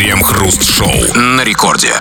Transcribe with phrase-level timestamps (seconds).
[0.00, 1.92] Крем-хруст-шоу на рекорде.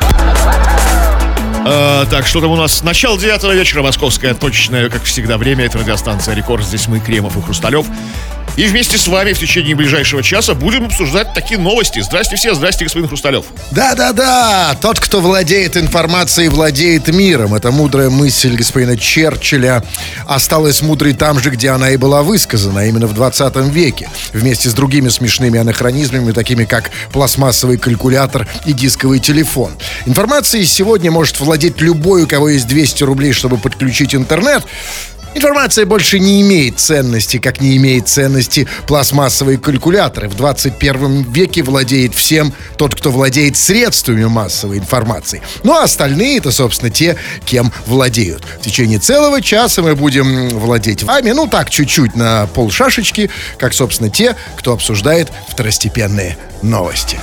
[1.65, 2.81] А, так, что там у нас?
[2.81, 5.65] Начало девятого вечера, московское точное, как всегда, время.
[5.65, 6.63] Это радиостанция «Рекорд».
[6.63, 7.85] Здесь мы, Кремов и Хрусталев.
[8.59, 12.01] И вместе с вами в течение ближайшего часа будем обсуждать такие новости.
[12.01, 13.45] Здрасте все, здрасте, господин Хрусталев.
[13.71, 17.55] Да-да-да, тот, кто владеет информацией, владеет миром.
[17.55, 19.83] Это мудрая мысль господина Черчилля
[20.27, 24.09] осталась мудрой там же, где она и была высказана, именно в 20 веке.
[24.33, 29.71] Вместе с другими смешными анахронизмами, такими как пластмассовый калькулятор и дисковый телефон.
[30.05, 34.63] Информацией сегодня может владеть любой, у кого есть 200 рублей, чтобы подключить интернет.
[35.35, 40.27] Информация больше не имеет ценности, как не имеет ценности пластмассовые калькуляторы.
[40.27, 45.41] В 21 веке владеет всем тот, кто владеет средствами массовой информации.
[45.63, 47.15] Ну а остальные это, собственно, те,
[47.45, 48.43] кем владеют.
[48.59, 54.09] В течение целого часа мы будем владеть вами, ну так, чуть-чуть на полшашечки, как, собственно,
[54.09, 57.19] те, кто обсуждает второстепенные новости.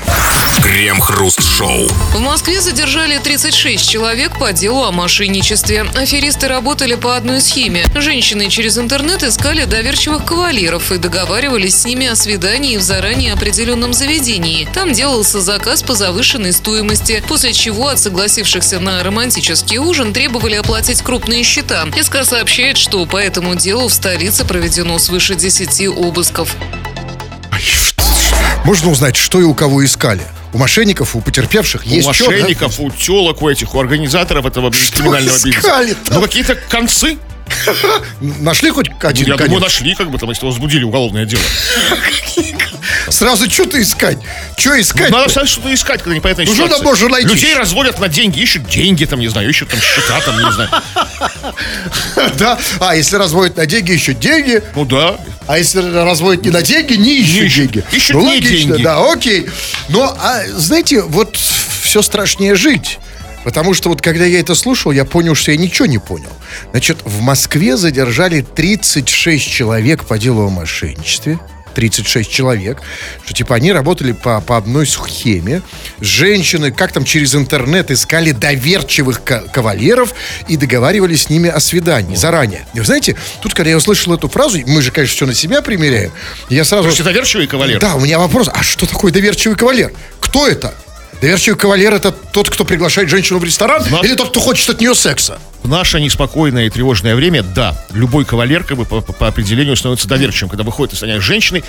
[0.62, 1.88] Крем-хруст-шоу.
[2.14, 5.82] В Москве задержали 36 человек по делу о мошенничестве.
[5.94, 7.84] Аферисты работали по одной схеме.
[7.98, 13.94] Женщины через интернет искали доверчивых кавалеров и договаривались с ними о свидании в заранее определенном
[13.94, 14.68] заведении.
[14.74, 21.00] Там делался заказ по завышенной стоимости, после чего от согласившихся на романтический ужин требовали оплатить
[21.02, 21.86] крупные счета.
[22.00, 26.54] СК сообщает, что по этому делу в столице проведено свыше 10 обысков.
[28.64, 30.22] Можно узнать, что и у кого искали.
[30.52, 32.30] У мошенников, у потерпевших У есть чё, да?
[32.32, 35.86] мошенников, у телок, у этих, у организаторов этого криминального бизнеса.
[36.10, 37.18] Ну, какие-то концы.
[38.20, 41.42] Нашли хоть один Я думаю, нашли, как бы там, если возбудили уголовное дело.
[43.08, 44.18] Сразу что-то искать.
[44.56, 45.10] Что искать?
[45.10, 47.28] Надо сразу что-то искать, когда непонятная Ну, что там можно найти?
[47.28, 50.70] Людей разводят на деньги, ищут деньги, там, не знаю, ищут там счета, там, не знаю.
[52.38, 52.58] Да?
[52.80, 54.62] А если разводят на деньги, ищут деньги.
[54.74, 55.16] Ну да.
[55.46, 57.84] А если разводят не на деньги, не ищут, деньги.
[57.92, 58.82] Ищут ну, не логично, деньги.
[58.82, 59.46] да, окей.
[59.88, 62.98] Но, а, знаете, вот все страшнее жить.
[63.46, 66.32] Потому что вот когда я это слушал, я понял, что я ничего не понял.
[66.72, 71.38] Значит, в Москве задержали 36 человек по делу о мошенничестве.
[71.76, 72.82] 36 человек,
[73.24, 75.62] что типа они работали по, по одной схеме.
[76.00, 80.12] Женщины, как там через интернет, искали доверчивых ка- кавалеров
[80.48, 82.66] и договаривались с ними о свидании заранее.
[82.74, 85.62] И вы знаете, тут, когда я услышал эту фразу, мы же, конечно, все на себя
[85.62, 86.10] примеряем,
[86.50, 86.82] я сразу...
[86.88, 87.78] Слушайте, доверчивый кавалер.
[87.78, 89.92] Да, у меня вопрос, а что такое доверчивый кавалер?
[90.18, 90.74] Кто это?
[91.20, 93.82] Доверчивый кавалер это тот, кто приглашает женщину в ресторан?
[93.90, 95.38] Но- Или тот, кто хочет от нее секса?
[95.62, 99.76] В наше неспокойное и тревожное время, да, любой кавалер как бы по, по- по определению
[99.76, 101.64] становится доверчивым, когда выходит из с женщиной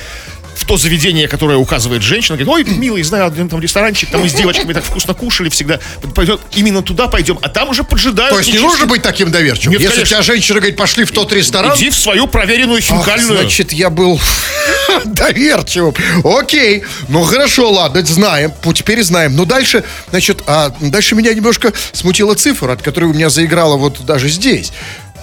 [0.57, 4.29] в то заведение, которое указывает женщина, говорит, ой, милый, знаю, один там ресторанчик, там мы
[4.29, 5.79] с девочками так вкусно кушали всегда,
[6.15, 8.31] пойдем, именно туда пойдем, а там уже поджидают.
[8.31, 9.73] То есть не нужно быть таким доверчивым?
[9.73, 10.15] Нет, Если конечно.
[10.15, 13.39] тебя женщина говорит, пошли в тот ресторан, Иди в свою проверенную Ах, хинкальную.
[13.39, 14.19] значит, я был
[15.05, 15.93] доверчивым.
[16.23, 16.83] Окей.
[17.07, 18.51] Ну, хорошо, ладно, знаем.
[18.73, 19.35] Теперь знаем.
[19.35, 24.05] Но дальше, значит, а, дальше меня немножко смутила цифра, от которой у меня заиграла вот
[24.05, 24.71] даже здесь.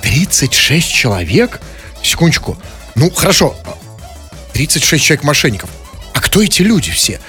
[0.02, 1.60] 36 человек?
[2.02, 2.58] Секундочку.
[2.94, 3.56] Ну, хорошо.
[4.54, 5.68] 36 человек мошенников.
[6.14, 7.20] А кто эти люди все?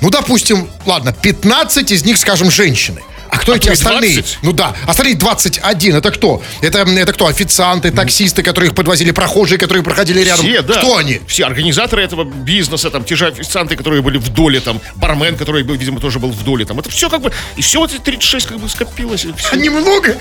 [0.00, 3.02] Ну, допустим, ладно, 15 из них, скажем, женщины.
[3.30, 4.14] А кто А эти остальные?
[4.14, 4.38] 20?
[4.42, 5.96] Ну да, остальные 21.
[5.96, 6.42] Это кто?
[6.60, 7.26] Это, это кто?
[7.26, 10.44] Официанты, таксисты, которые их подвозили, прохожие, которые проходили рядом.
[10.46, 10.74] Все, да.
[10.78, 11.20] Кто они?
[11.26, 15.62] Все организаторы этого бизнеса, там, те же официанты, которые были в доле, там, бармен, который,
[15.62, 16.78] был, видимо, тоже был в доле, там.
[16.78, 19.24] Это все как бы, и все вот эти 36 как бы скопилось.
[19.24, 19.48] и всё.
[19.52, 20.16] А немного?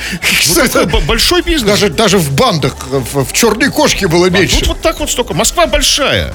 [0.48, 1.70] Ну, такой б- большой бизнес.
[1.70, 4.60] Даже, даже в бандах, в, в черной кошке было А меньше.
[4.60, 5.34] тут вот так вот столько.
[5.34, 6.34] Москва большая.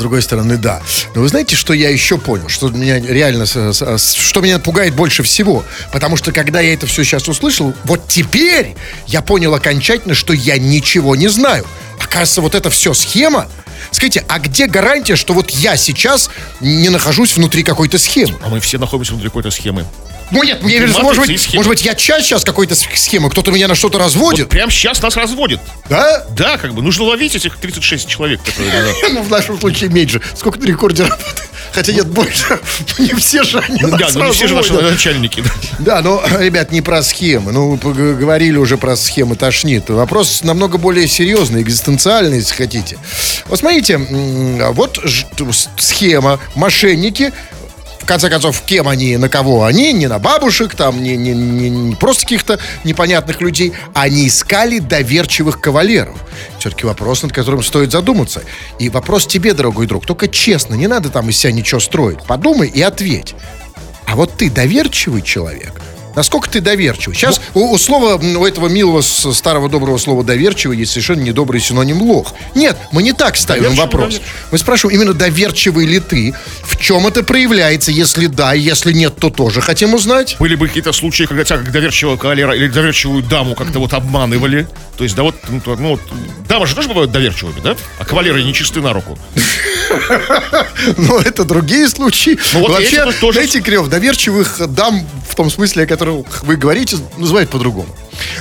[0.00, 0.80] Другой стороны, да.
[1.14, 2.48] Но вы знаете, что я еще понял?
[2.48, 5.62] Что меня реально, что меня пугает больше всего?
[5.92, 10.58] Потому что, когда я это все сейчас услышал, вот теперь я понял окончательно, что я
[10.58, 11.66] ничего не знаю.
[12.02, 13.46] Оказывается, вот это все схема.
[13.90, 16.30] Скажите, а где гарантия, что вот я сейчас
[16.60, 18.38] не нахожусь внутри какой-то схемы?
[18.42, 19.84] А мы все находимся внутри какой-то схемы.
[20.30, 23.68] Ну нет, мне Матрица может быть, может быть, я часть сейчас какой-то схемы, кто-то меня
[23.68, 25.60] на что-то разводит, Вот прямо сейчас нас разводит.
[25.88, 26.24] да?
[26.30, 28.94] Да, как бы нужно ловить этих 36 человек, которые.
[29.12, 30.20] Ну, в нашем случае меньше.
[30.36, 31.42] Сколько на рекорде работает?
[31.72, 32.58] Хотя нет, больше.
[32.98, 35.42] Не все же они Да, ну не все же наши начальники.
[35.78, 36.00] да.
[36.02, 37.52] Но, ребят, не про схемы.
[37.52, 39.88] Ну, говорили уже про схемы, тошнит.
[39.88, 42.98] Вопрос намного более серьезный, экзистенциальный, если хотите.
[43.46, 44.98] Вот смотрите, вот
[45.76, 47.32] схема, мошенники,
[48.10, 51.94] конце концов, кем они, на кого они, не на бабушек, там, не, не- не- не
[51.94, 56.16] просто каких-то непонятных людей, они искали доверчивых кавалеров.
[56.58, 58.42] Все-таки вопрос, над которым стоит задуматься.
[58.80, 62.18] И вопрос тебе, дорогой друг, только честно, не надо там из себя ничего строить.
[62.26, 63.36] Подумай и ответь.
[64.06, 65.80] А вот ты доверчивый человек
[66.16, 67.14] Насколько ты доверчив?
[67.16, 72.02] Сейчас у, у слова, у этого милого старого доброго слова доверчивый есть совершенно недобрый синоним
[72.02, 72.34] лох.
[72.54, 74.14] Нет, мы не так ставим Доверчивый, вопрос.
[74.14, 74.32] доверчивый.
[74.52, 79.30] Мы спрашиваем именно доверчивый ли ты, в чем это проявляется, если да, если нет, то
[79.30, 80.36] тоже хотим узнать.
[80.38, 84.66] Были бы какие-то случаи, когда тебя как доверчивого кавалера или доверчивую даму как-то вот обманывали.
[84.96, 86.00] То есть, да вот, ну, ну, вот,
[86.46, 87.76] дамы же тоже бывают доверчивыми, да?
[87.98, 89.18] А кавалеры не чисты на руку.
[90.96, 92.38] Но это другие случаи.
[92.52, 97.88] Ну, Вообще, знаете, Кирилл, доверчивых дам в том смысле, о котором вы говорите, называют по-другому.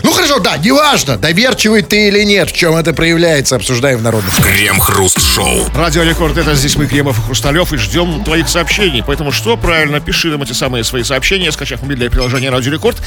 [0.03, 4.33] Ну хорошо, да, неважно, доверчивый ты или нет, в чем это проявляется, обсуждаем в народных.
[4.35, 5.65] Крем-хруст-шоу.
[5.73, 9.03] Радио Рекорд, это здесь мы, Кремов и Хрусталев, и ждем твоих сообщений.
[9.05, 12.97] Поэтому что правильно, пиши нам эти самые свои сообщения, скачав мобильное приложение Радио Рекорд.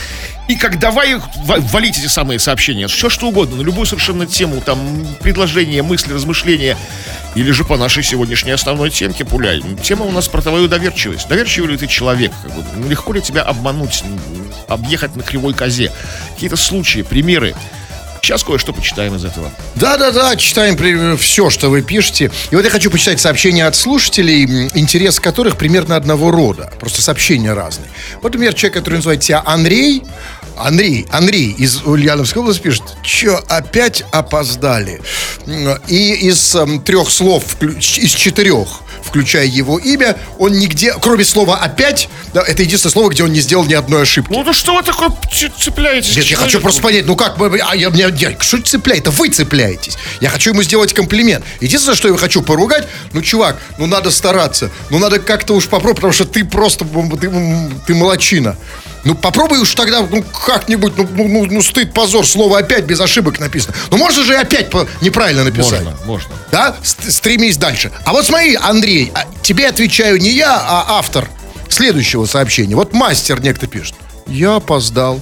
[0.48, 2.86] И как давай валить эти самые сообщения.
[2.88, 6.76] Все что угодно, на любую совершенно тему, там, предложения, мысли, размышления.
[7.34, 9.62] Или же по нашей сегодняшней основной темке пуляй.
[9.82, 11.28] Тема у нас про твою доверчивость.
[11.28, 12.32] Доверчивый ли ты человек?
[12.86, 14.04] Легко ли тебя обмануть,
[14.68, 15.90] объехать на кривой козе?
[16.34, 17.54] Какие-то случаи, примеры.
[18.22, 19.50] Сейчас кое-что почитаем из этого.
[19.74, 22.30] Да-да-да, читаем все, что вы пишете.
[22.52, 26.72] И вот я хочу почитать сообщения от слушателей, интерес которых примерно одного рода.
[26.78, 27.90] Просто сообщения разные.
[28.22, 30.04] Вот, например, человек, который называет себя Андрей,
[30.56, 35.00] Андрей, Андрей из Ульяновской области пишет, что опять опоздали.
[35.88, 38.68] И из эм, трех слов, из четырех,
[39.12, 43.40] включая его имя, он нигде, кроме слова «опять», да, это единственное слово, где он не
[43.40, 44.32] сделал ни одной ошибки.
[44.32, 45.10] Ну, да что вы такое
[45.58, 46.16] цепляетесь?
[46.16, 49.02] Нет, я хочу просто понять, ну как, а я, меня, я, что цепляет?
[49.02, 49.98] Это вы цепляетесь.
[50.22, 51.44] Я хочу ему сделать комплимент.
[51.60, 54.70] Единственное, что я хочу поругать, ну, чувак, ну надо стараться.
[54.88, 56.86] Ну надо как-то уж попробовать, потому что ты просто,
[57.20, 57.30] ты,
[57.86, 58.56] ты молочина.
[59.04, 63.00] Ну попробуй уж тогда, ну как-нибудь, ну, ну, ну, ну, стыд, позор, слово опять без
[63.00, 63.74] ошибок написано.
[63.90, 64.70] Ну можно же и опять
[65.00, 65.82] неправильно написать.
[65.82, 66.30] Можно, можно.
[66.52, 66.76] Да?
[66.84, 67.90] Ст- Стремись дальше.
[68.04, 71.28] А вот смотри, Андрей, а тебе отвечаю не я, а автор
[71.68, 72.76] следующего сообщения.
[72.76, 73.94] Вот мастер некто пишет.
[74.26, 75.20] Я опоздал.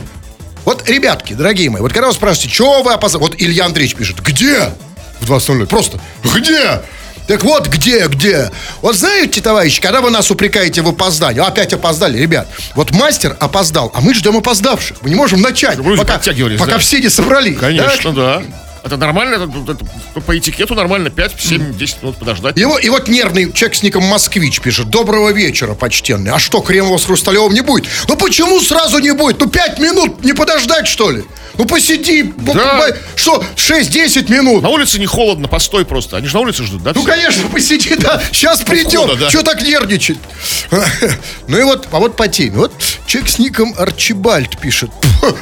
[0.66, 3.22] Вот, ребятки, дорогие мои, вот когда вы спрашиваете, чего вы опоздали?
[3.22, 4.74] Вот Илья Андреевич пишет, где?
[5.20, 5.66] В 20.00.
[5.66, 5.98] Просто,
[6.34, 6.82] где?
[7.30, 8.50] Так вот, где, где?
[8.82, 13.92] Вот знаете, товарищи, когда вы нас упрекаете в опоздании, опять опоздали, ребят, вот мастер опоздал,
[13.94, 14.96] а мы ждем опоздавших.
[15.02, 16.78] Мы не можем начать, Вы пока, пока да.
[16.78, 17.56] все не собрались.
[17.56, 18.42] Конечно, да.
[18.82, 22.56] Это нормально, это, это по этикету нормально, 5-7-10 минут подождать.
[22.58, 24.88] И вот, и вот нервный человек с ником Москвич пишет.
[24.88, 26.30] Доброго вечера, почтенный.
[26.30, 27.86] А что, Кремова с Хрусталевым не будет?
[28.08, 29.38] Ну почему сразу не будет?
[29.40, 31.24] Ну пять минут не подождать, что ли?
[31.58, 32.32] Ну посиди.
[32.38, 32.86] Да.
[33.16, 34.62] Что, 6-10 минут?
[34.62, 36.16] На улице не холодно, постой просто.
[36.16, 36.92] Они же на улице ждут, да?
[36.94, 37.10] Ну, все?
[37.10, 38.22] конечно, посиди, да.
[38.32, 39.18] Сейчас придем.
[39.18, 39.28] да.
[39.28, 40.18] Что так нервничать?
[41.46, 42.56] Ну и вот, а вот по теме.
[42.56, 42.72] Вот
[43.06, 44.90] человек с ником Арчибальд пишет.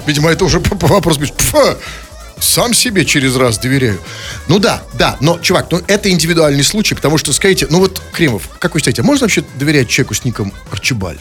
[0.07, 1.37] Видимо, это уже вопросу пишет.
[2.41, 4.01] Сам себе через раз доверяю.
[4.47, 8.49] Ну да, да, но, чувак, ну это индивидуальный случай, потому что, скажите, ну вот, Кремов,
[8.59, 11.21] как вы считаете, можно вообще доверять человеку с ником Арчибальд?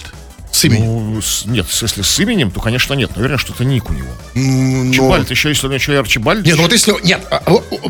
[0.51, 1.13] С именем?
[1.15, 3.11] Ну, с- нет, если с именем, то, конечно, нет.
[3.15, 4.09] Наверное, что-то ник у него.
[4.33, 6.45] Ну, Арчибальд, еще если у него еще и Арчибальд.
[6.45, 6.93] Нет, ну вот если...
[7.03, 7.41] Нет, а,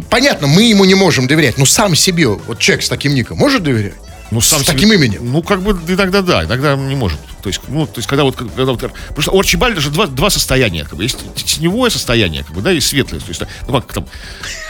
[0.10, 3.64] понятно, мы ему не можем доверять, но сам себе, вот человек с таким ником может
[3.64, 3.94] доверять?
[4.32, 5.32] Ну, с сам себе- таким именем?
[5.32, 7.20] Ну, как бы иногда да, иногда не может.
[7.42, 10.08] То есть, ну, то есть, когда вот, когда вот, потому что у Арчибальда же два,
[10.08, 13.20] два состояния, как бы, есть теневое состояние, как бы, да, и светлое.
[13.22, 14.06] То есть, ну, как там,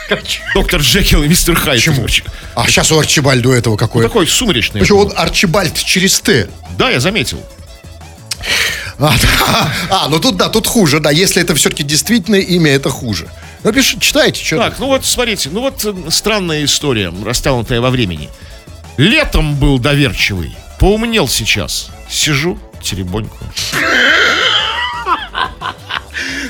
[0.54, 1.76] доктор Джекил и мистер Хайд.
[1.84, 2.06] Почему?
[2.54, 4.04] А сейчас у Арчибальда этого Ну, какое?
[4.04, 4.80] такой сумеречный.
[4.80, 6.48] Почему он Арчибальд через Т?
[6.76, 7.40] Да, я заметил.
[8.98, 9.72] А, да.
[9.90, 11.10] А, ну тут да, тут хуже, да.
[11.10, 13.28] Если это все-таки действительное имя, это хуже.
[13.64, 14.56] Ну, пишите, читайте, что.
[14.56, 18.28] Так, ну вот смотрите, ну вот э, странная история, растянутая во времени.
[18.98, 21.88] Летом был доверчивый, поумнел сейчас.
[22.10, 23.36] Сижу, теребоньку.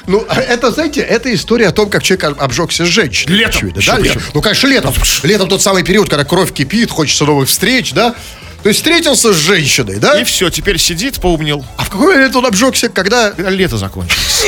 [0.06, 3.34] Ну, а это, знаете, это история о том, как человек об- обжегся с женщиной.
[3.36, 3.56] Летом.
[3.56, 3.98] Очевидно, да?
[3.98, 4.22] Летом.
[4.32, 4.94] Ну, конечно, летом.
[5.22, 8.14] Летом тот самый период, когда кровь кипит, хочется новых встреч, да?
[8.62, 10.20] То есть встретился с женщиной, да?
[10.20, 11.64] И все, теперь сидит, поумнел.
[11.76, 13.30] А в какой момент он обжегся, когда...
[13.30, 14.44] Когда лето закончилось.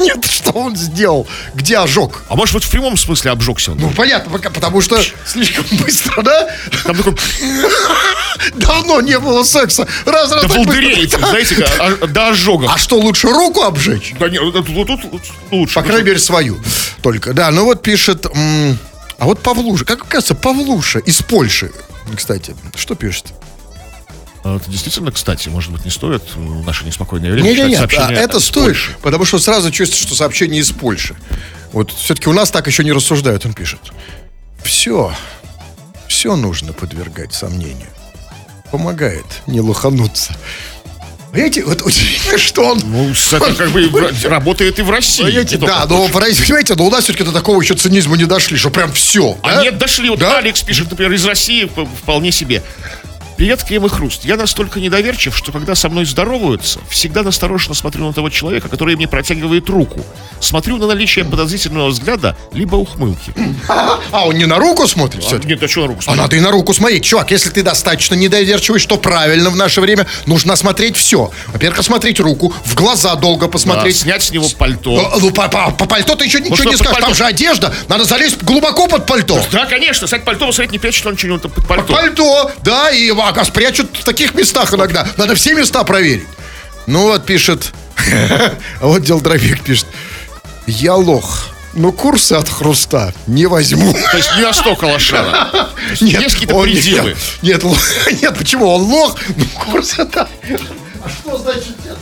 [0.00, 1.28] Нет, что он сделал?
[1.54, 2.24] Где ожог?
[2.28, 3.78] А может, вот в прямом смысле обжегся он?
[3.78, 6.48] Ну, понятно, потому что слишком быстро, да?
[6.84, 7.14] Там такой,
[8.54, 9.86] Давно не было секса.
[10.04, 11.26] Раз, раз, волдырей, быстро.
[11.28, 12.70] знаете, а- до ожогов.
[12.72, 14.14] А что, лучше руку обжечь?
[14.18, 15.00] Да нет, тут,
[15.50, 15.74] лучше.
[15.74, 16.58] По крайней мере, свою.
[17.02, 17.50] Только, да.
[17.50, 18.26] Ну вот пишет...
[18.26, 19.84] а вот Павлуша.
[19.84, 21.70] Как кажется, Павлуша из Польши.
[22.16, 23.26] Кстати, что пишет?
[24.44, 27.70] А Это действительно, кстати, может быть, не стоит в наше неспокойное время Не, не, читать
[27.70, 28.96] нет, сообщения это стоит, Польши.
[29.02, 31.14] потому что сразу чувствуется, что сообщение из Польши.
[31.72, 33.80] Вот все-таки у нас так еще не рассуждают, он пишет.
[34.62, 35.14] Все,
[36.08, 37.88] все нужно подвергать сомнению.
[38.70, 40.34] Помогает не лохануться.
[41.32, 42.82] Понимаете, вот удивительно, что он...
[42.84, 43.90] Ну, это как бы
[44.24, 45.22] работает и в России.
[45.22, 48.68] Понимаете, да, но, понимаете, но у нас все-таки до такого еще цинизма не дошли, что
[48.68, 49.38] прям все.
[49.42, 50.10] А нет, дошли.
[50.10, 50.38] Вот Да?
[50.38, 51.70] Алекс пишет, например, из России
[52.02, 52.62] вполне себе.
[53.46, 54.24] Крем и Хруст.
[54.24, 58.94] Я настолько недоверчив, что когда со мной здороваются, всегда настороженно смотрю на того человека, который
[58.96, 60.00] мне протягивает руку.
[60.40, 63.32] Смотрю на наличие подозрительного взгляда, либо ухмылки.
[64.12, 65.24] А, он не на руку смотрит?
[65.30, 66.22] А, нет, а что на руку А смотреть?
[66.22, 67.04] надо и на руку смотреть.
[67.04, 71.30] Чувак, если ты достаточно недоверчивый, что правильно в наше время, нужно осмотреть все.
[71.48, 73.96] Во-первых, осмотреть руку, в глаза долго Да, посмотреть.
[73.96, 75.12] снять с него пальто.
[75.20, 76.94] Ну, по, по- по пальто ты еще ничего что, не под скажешь.
[76.94, 77.14] Там пальто?
[77.16, 77.74] же одежда.
[77.88, 79.40] Надо залезть глубоко под пальто.
[79.50, 81.92] Да, конечно, снять пальто, посмотреть, не прячет он что-нибудь там под пальто.
[81.92, 85.06] Пальто, да, и а, спрячут в таких местах иногда.
[85.16, 86.26] Надо все места проверить.
[86.86, 89.86] Ну вот пишет, а вот Делдровик пишет,
[90.66, 93.92] я лох, но курсы от хруста не возьму.
[93.92, 95.48] То есть не настолько лошара.
[95.52, 97.10] То есть Есть какие-то пределы.
[97.10, 98.66] Нет, нет, лох- нет, почему?
[98.68, 100.28] Он лох, но курсы да.
[101.04, 101.96] А что значит нет?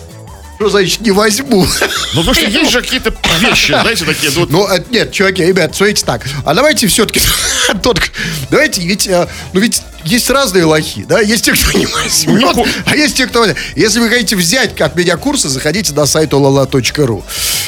[0.60, 1.64] Что значит не возьму?
[2.12, 5.74] Ну, потому что есть же какие-то вещи, знаете, такие, ну, Ну, э, нет, чуваки, ребят,
[5.74, 6.26] смотрите так.
[6.44, 7.22] А давайте все-таки
[7.82, 7.98] тот,
[8.50, 11.20] давайте, ведь, э, ну ведь есть разные лохи, да?
[11.20, 13.46] Есть те, кто не возьмет, Нику- а есть те, кто...
[13.74, 17.24] Если вы хотите взять как меня курсы, заходите на сайт olala.ru.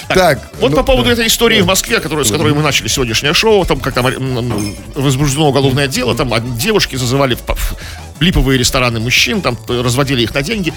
[0.09, 3.33] Так, Вот ну, по поводу этой истории в Москве, которую, с которой мы начали сегодняшнее
[3.33, 9.01] шоу, там как там м, возбуждено уголовное дело, там а, девушки зазывали в, липовые рестораны
[9.01, 10.75] мужчин, там э, разводили их на деньги.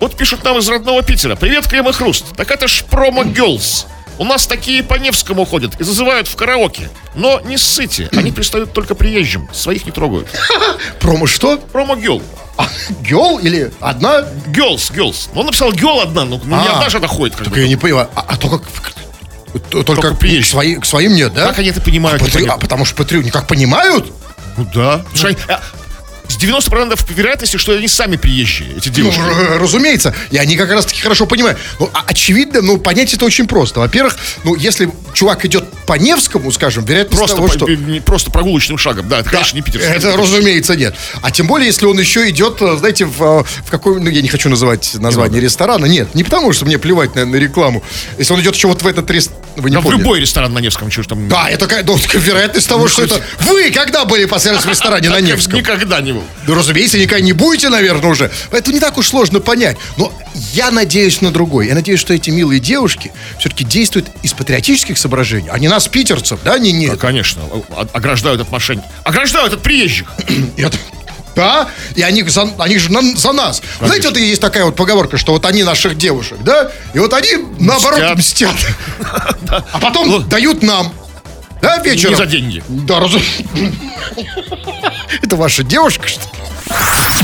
[0.00, 1.36] Вот пишут нам из родного Питера.
[1.36, 2.36] Привет, Крем и Хруст.
[2.36, 3.86] Так это ж промо Girls.
[4.18, 6.90] У нас такие по Невскому ходят и зазывают в караоке.
[7.14, 10.28] Но не ссыте, они пристают только приезжим, своих не трогают.
[11.00, 11.58] промо что?
[11.58, 12.22] Промо Girl.
[12.58, 12.66] А,
[13.02, 14.20] Гел или одна?
[14.48, 15.28] Girls, Girls.
[15.34, 16.72] Ну, Он написал Girl одна, ну, ну, не А.
[16.76, 16.98] одна же
[17.44, 17.60] Так бы.
[17.60, 18.08] я не понимаю.
[18.14, 18.62] А, а то как...
[19.70, 21.48] то- Только, Только к, свои- к своим нет, да?
[21.48, 24.12] Как они это понимают, А, патри- а потому что патриоты как понимают?
[24.56, 25.04] Ну да.
[25.48, 25.60] А,
[26.28, 29.20] С 90% вероятности, что они сами приезжие, эти Ну, девушки.
[29.20, 30.14] р- разумеется.
[30.30, 31.58] И они как раз таки хорошо понимают.
[31.78, 33.80] Ну, а- очевидно, ну, понять это очень просто.
[33.80, 37.66] Во-первых, ну, если чувак идет по Невскому, скажем, вероятность Просто, того, по- что...
[37.68, 39.08] не просто прогулочным шагом.
[39.08, 39.90] Да, это, конечно, не питерский.
[39.92, 40.94] Это, разумеется, нет.
[41.22, 44.20] А тем более, если он еще идет, э, знаете, в, э, в какой, ну, я
[44.20, 45.86] не хочу называть название ресторана.
[45.86, 47.82] Нет, не потому, что мне плевать на, на рекламу.
[48.18, 50.58] Если он идет еще вот в этот ресторан, вы не Да в любой ресторан на
[50.58, 51.28] Невском, ж там...
[51.28, 53.22] Да, это ну, вероятность того, Ну, что это...
[53.40, 55.54] Вы когда были последний раз в ресторане на Невском?
[55.54, 56.24] Никогда не был.
[56.46, 58.30] Ну, разумеется, никогда не будете, наверное, уже.
[58.50, 59.76] Это не так уж сложно понять.
[59.96, 60.12] Но
[60.52, 61.68] я надеюсь на другой.
[61.68, 66.40] Я надеюсь, что эти милые девушки все-таки действуют из патриотических соображений, а не нас, питерцев,
[66.44, 66.58] да?
[66.58, 66.88] Не, не.
[66.88, 67.42] Да, конечно.
[67.92, 68.90] Ограждают от мошенников.
[69.04, 70.08] Ограждают от приезжих.
[70.56, 70.78] Это-
[71.34, 73.60] Да, и они, за, они же на- за нас.
[73.80, 76.70] Знаете, вот есть такая вот поговорка, что вот они наших девушек, да?
[76.94, 78.54] И вот они, наоборот, мстят.
[79.48, 80.92] А потом дают нам.
[81.62, 82.12] Да, вечером?
[82.12, 82.62] Не за деньги.
[82.68, 83.42] Да, разумеется.
[85.22, 86.42] Это ваша девушка, что ли?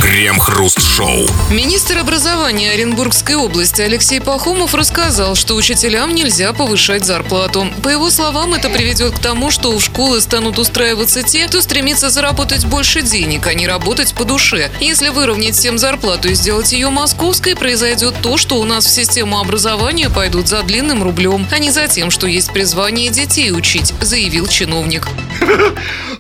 [0.01, 1.27] Крем-хруст-шоу.
[1.51, 7.69] Министр образования Оренбургской области Алексей Пахомов рассказал, что учителям нельзя повышать зарплату.
[7.83, 12.11] По его словам, это приведет к тому, что в школы станут устраиваться те, кто стремится
[12.11, 14.71] заработать больше денег, а не работать по душе.
[14.81, 19.41] Если выровнять всем зарплату и сделать ее московской, произойдет то, что у нас в систему
[19.41, 24.47] образования пойдут за длинным рублем, а не за тем, что есть призвание детей учить, заявил
[24.47, 25.09] чиновник.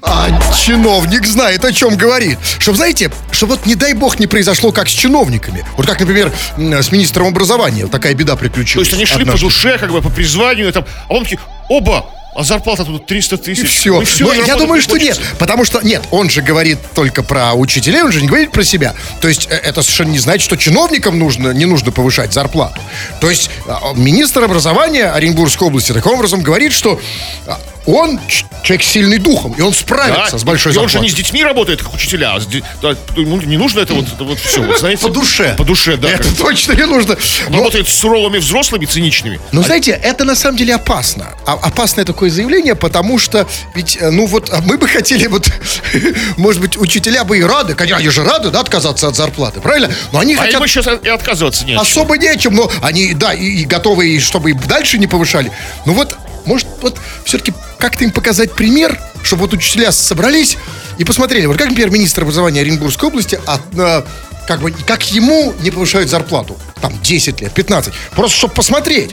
[0.04, 2.36] А чиновник знает, о чем говорит.
[2.58, 5.64] Чтобы, знаете, чтобы вот не дай бог не произошло, как с чиновниками.
[5.76, 7.86] Вот как, например, с министром образования.
[7.86, 8.88] Такая беда То приключилась.
[8.88, 9.46] есть они шли по однажды.
[9.46, 13.38] душе, как бы по призванию, там, а он такие, оба, а зарплата тут 300 И
[13.38, 13.68] тысяч.
[13.68, 13.92] все.
[13.98, 15.20] Ну, всё, Но и я думаю, что нет.
[15.38, 18.94] Потому что, нет, он же говорит только про учителей, он же не говорит про себя.
[19.20, 22.80] То есть э, это совершенно не значит, что чиновникам нужно, не нужно повышать зарплату.
[23.20, 26.98] То есть а, министр образования Оренбургской области таким образом говорит, что
[27.46, 28.20] а, он
[28.62, 31.08] человек сильный духом, и он справится Да, с большой и он же зарплатой.
[31.08, 34.06] не с детьми работает, как учителя, а с де- да, ему не нужно это вот,
[34.06, 35.02] это вот все, вот, знаете.
[35.02, 35.54] По душе.
[35.58, 36.08] По душе, да.
[36.10, 37.14] Это точно не нужно.
[37.46, 39.40] Он Но- работает с суровыми взрослыми, циничными.
[39.50, 41.30] Но знаете, это на самом деле опасно.
[41.44, 45.48] А- опасное такое заявление, потому что ведь, э, ну вот, а мы бы хотели вот,
[46.36, 49.90] может быть, учителя бы и рады, конечно, они же рады, да, отказаться от зарплаты, правильно?
[50.12, 52.02] Но они А хотят ему сейчас и отказываться не от чего.
[52.02, 55.50] особо нечем, но они, да, и, и готовы, и чтобы и дальше не повышали.
[55.84, 60.56] Ну вот, может, вот все-таки как-то им показать пример, чтобы вот учителя собрались
[60.98, 64.06] и посмотрели, вот как, например, министр образования Оренбургской области, а, а,
[64.46, 69.10] как бы, как ему не повышают зарплату, там, 10 лет, 15, просто чтобы посмотреть.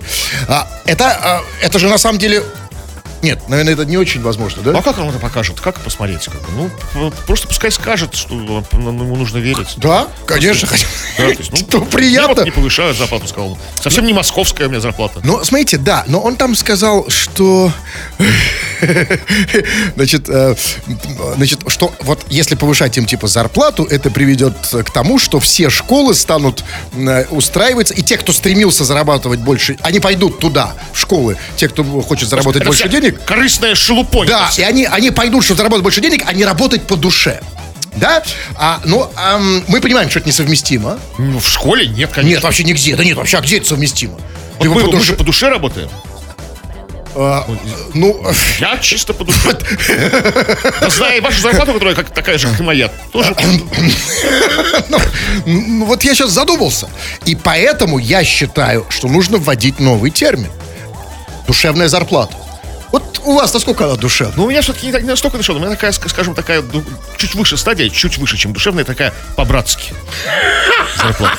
[0.48, 2.44] А, это, а, это же на самом деле...
[3.22, 4.78] Нет, наверное, это не очень возможно, да?
[4.78, 5.60] А как он это покажет?
[5.60, 6.26] Как посмотреть?
[6.26, 6.72] Как бы?
[6.96, 9.74] Ну, просто пускай скажет, что ему нужно верить.
[9.78, 10.68] Да, конечно.
[11.18, 12.36] Да, то есть, ну, приятно.
[12.36, 13.58] вот не повышают зарплату, сказал.
[13.82, 15.20] Совсем не московская у меня зарплата.
[15.24, 17.72] Ну, смотрите, да, но он там сказал, что...
[19.96, 20.56] Значит, э,
[21.36, 26.14] значит, что вот если повышать им типа зарплату, это приведет к тому, что все школы
[26.14, 31.68] станут э, устраиваться, и те, кто стремился зарабатывать больше, они пойдут туда, в школы, те,
[31.68, 33.24] кто хочет заработать больше вся денег.
[33.26, 34.28] Корыстная шелупонь.
[34.28, 37.42] Да, и они, они пойдут, чтобы заработать больше денег, а не работать по душе.
[37.96, 38.24] Да?
[38.56, 41.00] А, ну, ам, мы понимаем, что это несовместимо.
[41.18, 42.36] Ну, в школе нет, конечно.
[42.36, 42.96] Нет, вообще нигде.
[42.96, 44.18] Да нет, вообще, а где это совместимо?
[44.60, 45.90] Вот мы, по мы душе- же по душе работаем.
[47.16, 48.24] Ну,
[48.60, 49.58] Я чисто по душе.
[50.80, 53.36] Да знаю, ваша зарплата, которая как такая же, как и моя, тоже
[55.46, 56.88] ну, вот я сейчас задумался.
[57.26, 60.52] И поэтому я считаю, что нужно вводить новый термин.
[61.48, 62.36] Душевная зарплата.
[62.92, 64.36] Вот у вас насколько она душевная?
[64.38, 65.62] Ну, у меня все-таки не, так- не настолько душевная.
[65.62, 66.84] У меня такая, ск- скажем, такая ду-
[67.18, 69.94] чуть выше стадия, чуть выше, чем душевная, такая по-братски.
[70.98, 71.38] Зарплата.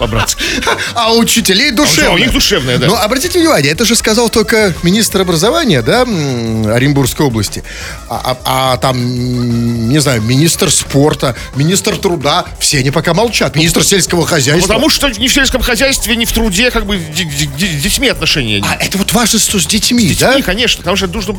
[0.00, 0.42] По-братски.
[0.94, 2.10] А учителей душевная.
[2.14, 2.86] у них душевная, да.
[2.86, 7.62] Но обратите внимание, это же сказал только министр образования, да, Оренбургской области.
[8.08, 13.56] А, а- а там, не знаю, министр спорта, министр труда, все они пока молчат.
[13.56, 14.66] Министр сельского хозяйства.
[14.68, 18.64] Потому что ни в сельском хозяйстве, ни в труде, как бы, с с детьми отношения.
[18.66, 20.28] А это вот важно, что с детьми, да?
[20.28, 21.36] Детьми, конечно, потому что нужно...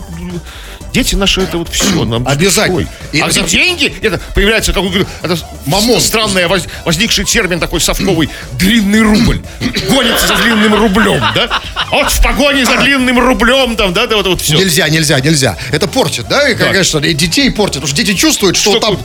[0.93, 2.03] Дети наши, это вот все.
[2.03, 2.85] Нам Обязательно.
[3.13, 3.93] И а это- где деньги?
[4.01, 6.01] Это появляется это Мамон.
[6.01, 9.39] странный воз- возникший термин такой совковый длинный рубль.
[9.89, 11.61] Гонится за длинным рублем, да?
[11.91, 14.57] Вот в погоне за длинным рублем там, да, да, вот, вот все.
[14.57, 15.57] Нельзя, нельзя, нельзя.
[15.71, 16.47] Это портит, да?
[16.49, 16.65] И, Да.
[16.65, 17.75] конечно, и детей портит.
[17.81, 18.99] Потому что дети чувствуют, что, Что там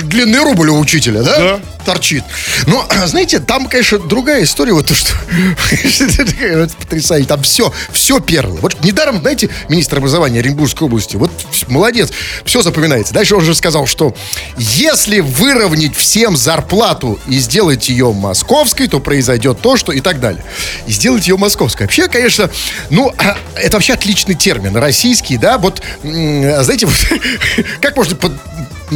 [0.00, 1.38] длинный рубль у учителя, да?
[1.38, 1.60] Да.
[1.84, 2.24] Торчит.
[2.66, 4.72] Но, знаете, там, конечно, другая история.
[4.72, 5.12] Вот то, что...
[6.40, 7.28] это потрясающе.
[7.28, 8.56] Там все, все перло.
[8.62, 11.30] Вот недаром, знаете, министр образования Оренбургской области, вот
[11.68, 12.10] молодец,
[12.44, 13.12] все запоминается.
[13.12, 14.14] Дальше он же сказал, что
[14.56, 20.44] если выровнять всем зарплату и сделать ее московской, то произойдет то, что и так далее.
[20.86, 21.86] И сделать ее московской.
[21.86, 22.50] Вообще, конечно,
[22.90, 24.76] ну, а, это вообще отличный термин.
[24.76, 26.96] Российский, да, вот, м, знаете, вот,
[27.80, 28.32] как можно под-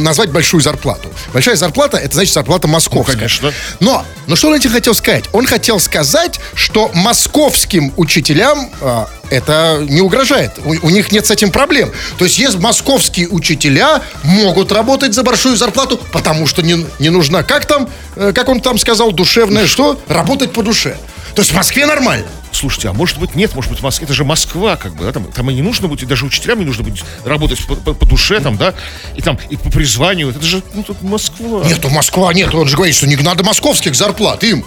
[0.03, 1.09] назвать большую зарплату?
[1.33, 3.13] Большая зарплата, это значит зарплата московская.
[3.13, 3.53] Ну, конечно.
[3.79, 5.25] Но, но что он этим хотел сказать?
[5.33, 10.51] Он хотел сказать, что московским учителям а, это не угрожает.
[10.63, 11.91] У, у них нет с этим проблем.
[12.17, 17.43] То есть, есть московские учителя могут работать за большую зарплату, потому что не, не нужна,
[17.43, 19.99] как там, э, как он там сказал, душевное что?
[20.07, 20.97] Работать по душе.
[21.35, 22.25] То есть в Москве нормально.
[22.57, 25.11] Слушайте, а может быть нет, может быть в Москве, это же Москва, как бы, да,
[25.11, 27.93] там, там и не нужно будет, и даже учителям не нужно будет работать по, по-
[27.93, 28.73] по душе, там, да,
[29.15, 31.63] и там, и по призванию, это же, ну, тут Москва.
[31.63, 34.65] Нету Москва, нет, он же говорит, что не надо московских зарплат им.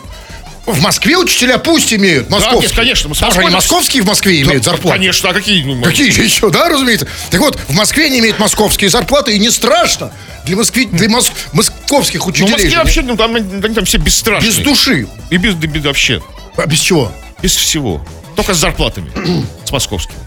[0.67, 2.69] В Москве учителя пусть имеют московские.
[2.69, 4.99] нет, конечно, мы Там же они московские в Москве имеют Да, зарплаты.
[4.99, 5.65] Конечно, а какие?
[5.65, 7.09] ну, Какие же еще, да, разумеется?
[7.31, 10.13] Так вот, в Москве не имеют московские зарплаты, и не страшно.
[10.45, 13.99] Для, Москвы, для мос- московских Ну, в учителей Москве вообще, ну, там, они там все
[13.99, 14.49] бесстрашные.
[14.49, 15.09] без души.
[15.31, 16.23] И без, да, без- вообще,
[16.57, 17.11] А без чего?
[17.43, 18.01] Без всего.
[18.37, 19.11] Только с зарплатами,
[19.65, 20.19] с московскими.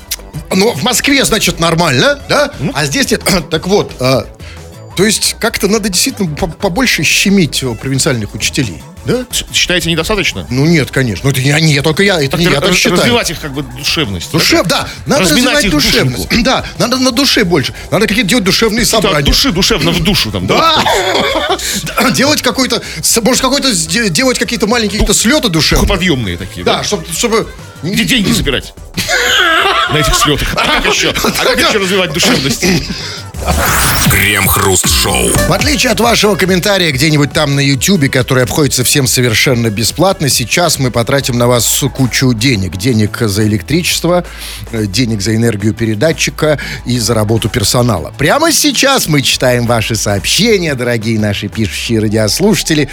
[0.56, 2.52] Ну, в Москве, значит, нормально, да?
[2.60, 2.72] Ну.
[2.74, 3.24] А здесь нет.
[3.50, 4.26] Так вот, а,
[4.96, 9.26] то есть как-то надо действительно по- побольше щемить э, провинциальных учителей, да?
[9.54, 10.46] Считаете, недостаточно?
[10.50, 11.26] Ну, нет, конечно.
[11.26, 12.98] Ну, это не, не только я, это не я так считаю.
[12.98, 14.32] развивать их, как бы, душевность.
[14.32, 16.30] Душев, да, надо Разминать развивать душевность.
[16.30, 16.44] душеньку.
[16.44, 17.74] Да, надо на душе больше.
[17.92, 19.26] Надо какие-то делать душевные Да, от собрания.
[19.26, 20.82] души, душевно в душу там, да?
[21.98, 22.12] Да.
[22.12, 22.82] Делать какой-то,
[23.22, 23.72] может, какой-то,
[24.10, 25.88] делать какие-то маленькие какие-то слеты душевные.
[25.88, 26.84] Подъемные такие, Да, да?
[26.84, 27.48] чтобы, чтобы
[27.84, 28.74] Где деньги забирать?
[29.92, 30.48] На этих слетах.
[30.56, 31.10] А как еще?
[31.10, 32.66] А как еще развивать душевность?
[34.10, 35.32] Крем-хруст-шоу.
[35.50, 40.80] В отличие от вашего комментария где-нибудь там на Ютубе, который обходится всем совершенно бесплатно, сейчас
[40.80, 42.78] мы потратим на вас кучу денег.
[42.78, 44.24] Денег за электричество,
[44.72, 48.14] э, денег за энергию передатчика и за работу персонала.
[48.18, 52.90] Прямо сейчас мы читаем ваши сообщения, дорогие наши пишущие радиослушатели.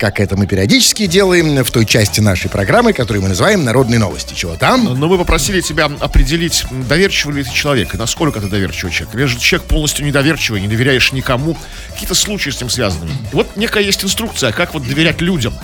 [0.00, 4.34] Как это мы периодически делаем в той части нашей программы, которую мы называем «Народные новости».
[4.34, 4.98] Чего там?
[4.98, 9.14] Но мы попросили тебя определить, доверчивый ли ты человек, и насколько ты доверчивый человек.
[9.14, 11.56] Или же человек полностью недоверчивый, не доверяешь никому.
[11.92, 13.08] Какие-то случаи с этим связаны.
[13.32, 15.54] И вот некая есть инструкция, как вот доверять людям.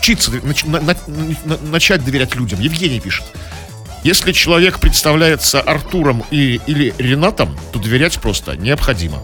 [0.00, 0.96] Учиться, нач- на- на-
[1.44, 2.60] на- начать доверять людям.
[2.60, 3.24] Евгений пишет.
[4.02, 9.20] Если человек представляется Артуром и, или Ренатом, то доверять просто необходимо.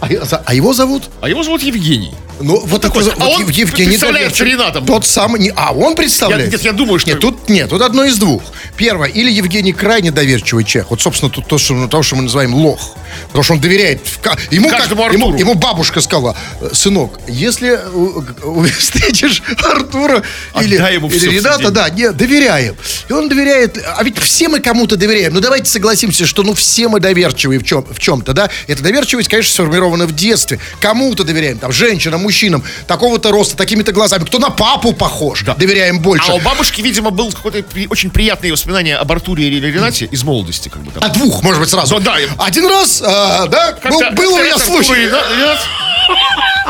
[0.00, 0.08] А,
[0.44, 1.10] а его зовут?
[1.20, 2.14] А его зовут Евгений.
[2.40, 4.60] Ну, вот такой, А вот он Ев- Евгений представляется Доверчик.
[4.60, 4.86] Ренатом.
[4.86, 6.46] Тот самый, не, а он представляет.
[6.46, 8.42] Я- нет, я думаю, что- Нет, тут нет, тут одно из двух.
[8.76, 10.90] Первое, или Евгений крайне доверчивый человек.
[10.90, 12.96] Вот, собственно, тут то, что, то, что мы называем лох.
[13.28, 14.00] Потому что он доверяет.
[14.06, 14.18] в
[14.50, 20.22] Ему, как- ему, ему бабушка сказала, «Э, сынок, если у- встретишь Артура
[20.60, 22.76] или, или Рената, да, не, доверяем.
[23.08, 25.32] И он доверяет, а ведь все мы кому-то доверяем.
[25.34, 28.50] Ну, давайте согласимся, что ну все мы доверчивые в, чем, в чем-то, да?
[28.66, 30.58] Эта доверчивость, конечно, сформирована в детстве.
[30.80, 34.24] Кому-то доверяем, там, женщинам, мужчинам, такого-то роста, такими-то глазами.
[34.24, 36.30] Кто на папу похож, доверяем больше.
[36.30, 40.68] А у бабушки, видимо, был какое-то очень приятное воспоминание об Артуре или Ренате из молодости,
[40.68, 41.02] как бы там.
[41.02, 41.94] А двух, может быть, сразу.
[41.94, 42.16] Ну, да.
[42.38, 45.08] Один раз, а, да, был, был у меня случай.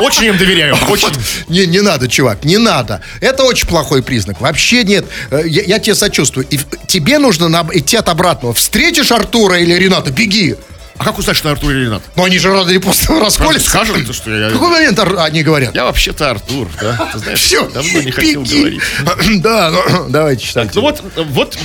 [0.01, 1.09] Очень им доверяю, очень.
[1.49, 3.01] Не, не надо, чувак, не надо.
[3.19, 4.39] Это очень плохой признак.
[4.39, 5.05] Вообще нет.
[5.29, 6.47] Э, Я, я тебе сочувствую.
[6.49, 8.53] И тебе нужно на- идти от обратного.
[8.53, 10.55] Встретишь Артура или Рената, беги.
[10.99, 12.03] А как узнать, что Артур или Ренат?
[12.17, 13.69] Но они же рано или поздно Правда, расколются.
[13.69, 14.49] скажем, то, что я...
[14.49, 15.73] В какой момент они говорят?
[15.73, 17.09] Я вообще-то Артур, да?
[17.13, 18.81] Ты знаешь, Все, давно не хотел говорить.
[19.41, 20.71] Да, ну, давайте читайте.
[20.75, 21.57] Ну вот, вот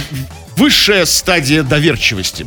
[0.56, 2.46] высшая стадия доверчивости.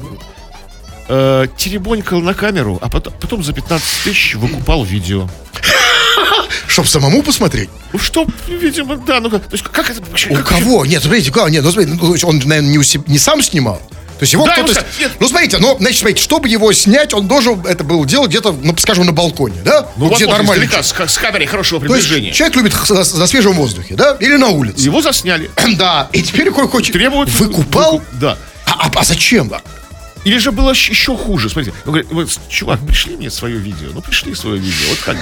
[1.10, 5.30] Э, теребонькал на камеру, а потом, потом за 15 тысяч выкупал видео.
[6.68, 7.70] Чтоб самому посмотреть?
[7.92, 10.30] Ну что, видимо, да, ну то есть как это вообще?
[10.30, 10.86] У как- кого?
[10.86, 11.50] Нет, смотрите, у кого?
[11.50, 13.82] Нет, ну смотрите, ну, он, наверное, не, у себ- не сам снимал.
[14.18, 14.84] То есть его Да, кто-то...
[15.00, 15.12] нет.
[15.20, 18.76] Ну, смотрите, ну, значит, смотрите, чтобы его снять, он должен это было делать где-то, ну,
[18.78, 19.88] скажем, на балконе, да?
[19.98, 20.66] Ну, где возможно, нормально.
[20.66, 22.34] издалека, с, с камерой хорошего То есть приближения.
[22.34, 24.18] человек любит за, на свежем воздухе, да?
[24.20, 24.82] Или на улице.
[24.84, 25.52] Его засняли.
[25.78, 26.94] Да, и теперь какой хочет...
[26.94, 27.30] Требуют...
[27.30, 27.98] Выкупал?
[27.98, 28.38] выкуп- Да.
[28.66, 29.52] А, а- а зачем?
[30.24, 31.50] Или же было еще хуже.
[31.50, 33.90] Смотрите, он говорит, вот, чувак, пришли мне свое видео.
[33.94, 34.90] Ну, пришли свое видео.
[34.90, 35.18] Вот как,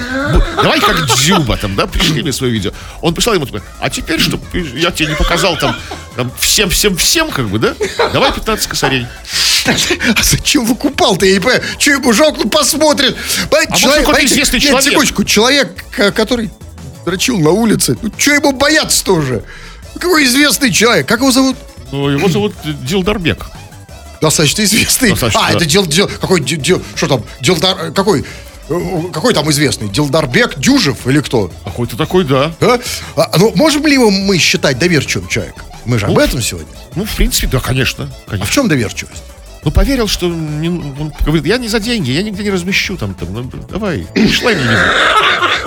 [0.63, 2.71] давай как Дзюба там, да, пришли мне свое видео.
[3.01, 4.43] Он прислал ему, такой, а теперь, чтобы
[4.75, 5.75] я тебе не показал там,
[6.15, 7.75] там всем, всем, всем, как бы, да?
[8.13, 9.05] Давай 15 косарей.
[9.67, 11.25] А зачем выкупал-то?
[11.25, 11.63] Я не понимаю.
[11.79, 13.15] Че ему жалко, ну посмотрит.
[13.15, 14.83] А может, какой-то понимаете, известный нет, человек?
[14.89, 16.51] секундочку, человек, ко- который
[17.05, 19.43] дрочил на улице, ну что ему бояться тоже?
[19.95, 21.07] Какой известный человек?
[21.07, 21.57] Как его зовут?
[21.91, 22.53] Ну, его зовут
[22.83, 23.45] Дилдарбек.
[24.25, 25.09] Достаточно известный.
[25.11, 25.55] Достаточно, а, да.
[25.55, 28.25] это дел, дел, какой, дел, что там, Дилдар, какой,
[28.69, 29.87] э, какой там известный?
[29.89, 31.51] Дилдарбек Дюжев или кто?
[31.63, 32.51] Какой-то такой, да.
[32.59, 32.79] Да?
[33.15, 35.63] А, ну, можем ли его мы считать доверчивым человеком?
[35.85, 36.67] Мы же об Ну, этом сегодня.
[36.95, 38.05] Ну, в принципе, да, конечно.
[38.05, 38.51] А в конечно.
[38.53, 39.21] чем доверчивость?
[39.63, 43.13] Ну, поверил, что не- он говорит, я не за деньги, я нигде не размещу там.
[43.15, 44.27] там ну, давай, и не.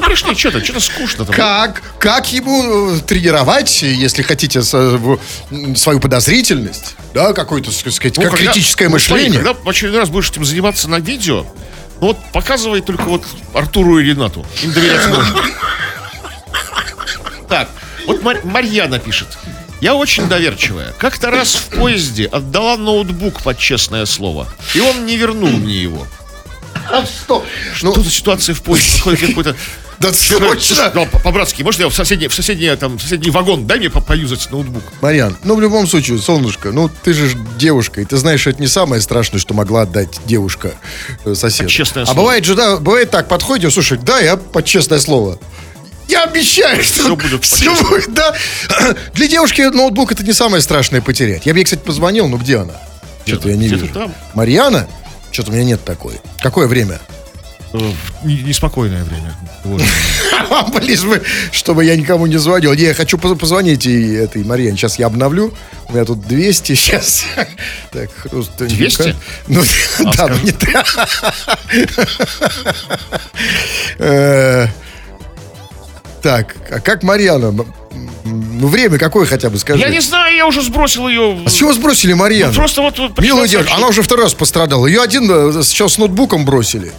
[0.08, 1.34] Ну, пришли, что-то, что-то скучно там.
[1.34, 8.22] Как, как ему э, тренировать, если хотите, м, свою подозрительность, да, какое-то, так сказать, Ну,
[8.24, 9.40] как когда- критическое ну, смотри, мышление?
[9.44, 11.44] когда в очередной раз будешь этим заниматься на видео,
[12.00, 14.46] ну вот показывай только вот Артуру и Ренату.
[14.62, 15.42] Им доверять можно.
[17.48, 17.68] Так,
[18.06, 19.28] вот Мар- Марьяна пишет.
[19.80, 20.92] Я очень доверчивая.
[20.98, 24.48] Как-то раз в поезде отдала ноутбук под честное слово.
[24.74, 26.06] И он не вернул мне его.
[26.90, 27.44] А что?
[27.82, 29.16] Ну, Что за ситуация в поезде?
[29.28, 29.56] Какой-то...
[30.00, 30.92] да срочно!
[30.94, 33.66] Ну, по- По-братски, можно я в соседний, в соседний, там, в соседний вагон?
[33.66, 34.82] Дай мне по- поюзать ноутбук.
[35.00, 38.68] Марьян, ну в любом случае, солнышко, ну ты же девушка, и ты знаешь, это не
[38.68, 40.74] самое страшное, что могла отдать девушка
[41.24, 41.68] э, соседу.
[41.68, 42.18] Честное а слово.
[42.18, 45.38] бывает же, да, бывает так, подходим, слушай, да, я под честное слово.
[46.08, 47.88] Я обещаю, что Всё будет по-честному.
[47.88, 48.34] будет, да.
[49.14, 51.44] Для девушки ноутбук это не самое страшное потерять.
[51.44, 52.74] Я бы ей, кстати, позвонил, ну где она?
[53.26, 53.88] Что-то я не вижу.
[53.88, 54.14] там.
[54.32, 54.88] Марьяна?
[55.30, 56.14] Что-то у меня нет такой.
[56.42, 56.98] Какое время?
[57.72, 57.92] Э,
[58.24, 59.34] не- Неспокойное время.
[60.80, 62.72] Лишь бы, чтобы я никому не звонил.
[62.74, 64.76] Не, я хочу поз- позвонить и этой Марьяне.
[64.76, 65.52] Сейчас я обновлю.
[65.88, 67.24] У меня тут 200 сейчас.
[67.92, 68.52] Так, хруст.
[68.58, 69.14] 200?
[69.48, 69.62] Ну,
[70.16, 70.86] да, ну не так.
[73.98, 74.66] Э,
[76.22, 77.52] Так, а как Марьяна?
[78.24, 79.80] Ну, время какое хотя бы, скажи.
[79.80, 81.42] Я не знаю, я уже сбросил ее.
[81.46, 82.52] А с чего сбросили Марьяну?
[82.54, 82.98] Просто вот...
[82.98, 84.86] вот Милая девушка, она уже второй раз пострадала.
[84.86, 86.92] Ее один э, сейчас с ноутбуком бросили.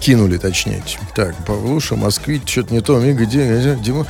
[0.00, 0.82] Кинули, точнее.
[1.14, 2.98] Так, Павлуша, Москвич, что-то не то.
[2.98, 4.06] Мига, где, где, Дима.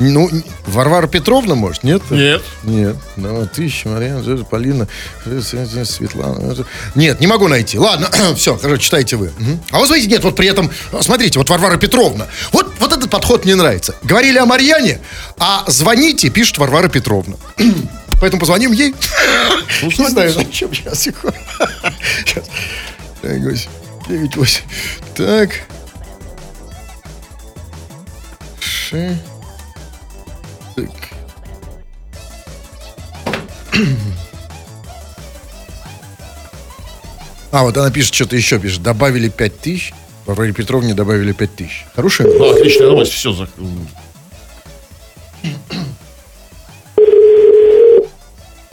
[0.00, 0.30] Ну,
[0.66, 2.02] Варвара Петровна, может, нет?
[2.10, 2.42] Нет.
[2.62, 2.96] Нет.
[3.16, 4.88] Ну, тысяча, Марьяна, Полина,
[5.84, 6.56] Светлана.
[6.94, 7.78] Нет, не могу найти.
[7.78, 9.30] Ладно, все, хорошо, читайте вы.
[9.38, 9.60] Мгм.
[9.70, 10.70] А вот смотрите, нет, вот при этом,
[11.02, 12.28] смотрите, вот Варвара Петровна.
[12.52, 13.94] Вот, вот этот подход мне нравится.
[14.02, 15.00] Говорили о Марьяне,
[15.38, 17.36] а звоните, пишет Варвара Петровна.
[18.20, 18.94] Поэтому позвоним ей.
[19.82, 21.00] Не знаю, зачем сейчас.
[21.00, 22.44] Сейчас.
[23.22, 23.70] Так, восемь,
[24.08, 24.62] девять, восемь.
[25.14, 25.62] Так.
[28.60, 29.18] Ши.
[30.74, 30.90] Так.
[37.52, 38.82] А, вот она пишет, что-то еще пишет.
[38.82, 39.92] Добавили пять тысяч.
[40.24, 41.84] Варваре Петровне добавили пять тысяч.
[41.94, 42.28] Хорошая?
[42.28, 43.32] Ну, отличная новость, все.
[43.32, 43.48] За...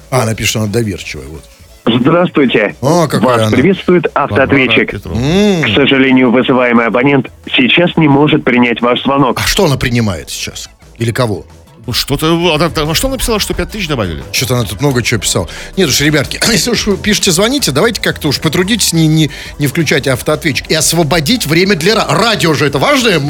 [0.09, 1.27] А, она пишет, что она доверчивая.
[1.27, 1.43] Вот.
[1.87, 2.75] Здравствуйте.
[2.81, 3.51] О, какая Вас она.
[3.51, 5.01] приветствует автоответчик.
[5.01, 9.39] К сожалению, вызываемый абонент сейчас не может принять ваш звонок.
[9.43, 10.69] А что она принимает сейчас?
[10.97, 11.45] Или кого?
[11.85, 12.27] Ну, что-то...
[12.53, 14.21] Она, а что написала, что 5 тысяч добавили?
[14.33, 15.47] Что-то она тут много чего писала.
[15.77, 19.67] Нет уж, ребятки, если уж вы пишете, звоните, давайте как-то уж потрудитесь, не, не, не
[19.67, 20.69] включать автоответчик.
[20.69, 22.65] И освободить время для ра- радио же.
[22.65, 23.21] Это важная,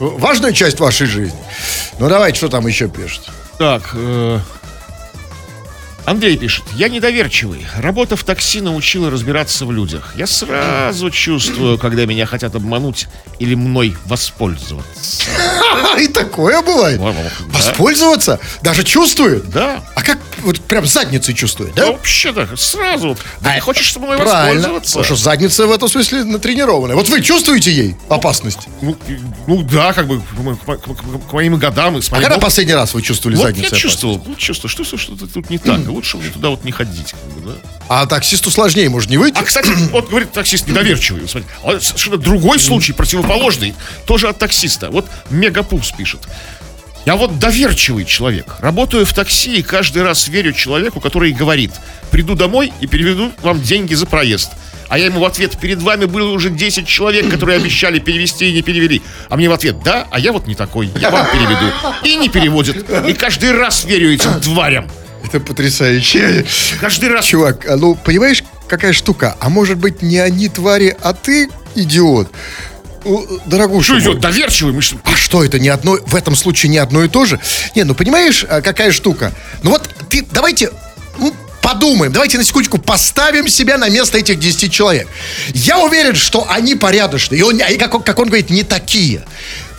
[0.00, 1.38] важная часть вашей жизни.
[1.98, 3.24] Ну, давайте, что там еще пишет?
[3.58, 4.38] Так, э,
[6.08, 6.64] Андрей пишет.
[6.74, 7.66] Я недоверчивый.
[7.76, 10.14] Работа в такси научила разбираться в людях.
[10.16, 15.24] Я сразу чувствую, когда меня хотят обмануть или мной воспользоваться.
[16.00, 16.98] И такое бывает.
[16.98, 17.14] Да.
[17.48, 18.40] Воспользоваться?
[18.62, 19.50] Даже чувствует?
[19.50, 19.84] Да.
[19.94, 21.92] А как вот прям задницей чувствует, Да да?
[21.92, 23.16] вообще так, сразу.
[23.40, 24.98] Да А, не хочешь со мной воспользоваться?
[24.98, 26.96] Потому что задница в этом смысле натренированная.
[26.96, 28.68] Вот вы чувствуете ей опасность?
[28.80, 28.96] Ну,
[29.46, 33.74] ну да, как бы к, моим годам А когда последний раз вы чувствовали задницу?
[33.74, 35.80] я чувствовал, чувствую, что, тут не так.
[35.98, 37.10] Лучше мне туда вот не ходить.
[37.10, 37.56] как бы, да.
[37.88, 39.36] А таксисту сложнее, может, не выйти?
[39.36, 41.22] А, кстати, вот говорит таксист недоверчивый.
[41.22, 43.74] Вот смотри, а совершенно другой случай, противоположный,
[44.06, 44.90] тоже от таксиста.
[44.92, 46.20] Вот Мегапупс пишет.
[47.04, 48.58] Я вот доверчивый человек.
[48.60, 51.72] Работаю в такси и каждый раз верю человеку, который говорит,
[52.12, 54.52] приду домой и переведу вам деньги за проезд.
[54.88, 58.54] А я ему в ответ, перед вами было уже 10 человек, которые обещали перевести и
[58.54, 59.02] не перевели.
[59.28, 61.72] А мне в ответ, да, а я вот не такой, я вам переведу.
[62.04, 62.88] И не переводит.
[63.08, 64.88] И каждый раз верю этим тварям.
[65.28, 66.46] Это потрясающе.
[66.80, 67.26] Каждый раз.
[67.26, 69.36] Чувак, а ну, понимаешь, какая штука?
[69.40, 72.30] А может быть, не они твари, а ты идиот?
[73.04, 74.20] Ну, Дорогуша Что идет?
[74.20, 74.72] Доверчивый?
[74.72, 77.38] Мы А что это не одно, в этом случае не одно и то же?
[77.74, 79.32] Не, ну понимаешь, а, какая штука?
[79.62, 80.70] Ну вот ты, давайте
[81.18, 85.08] ну, подумаем, давайте на секундочку поставим себя на место этих 10 человек.
[85.52, 89.24] Я уверен, что они порядочные, и он, они, как, он, как он говорит, не такие.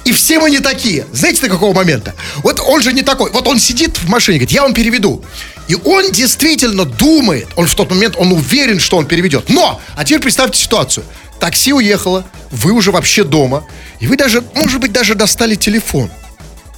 [0.05, 1.05] И все мы не такие.
[1.11, 2.13] Знаете, до какого момента?
[2.37, 3.31] Вот он же не такой.
[3.31, 5.23] Вот он сидит в машине, говорит, я вам переведу.
[5.67, 9.49] И он действительно думает, он в тот момент, он уверен, что он переведет.
[9.49, 11.05] Но, а теперь представьте ситуацию.
[11.39, 13.63] Такси уехало, вы уже вообще дома,
[13.99, 16.09] и вы даже, может быть, даже достали телефон.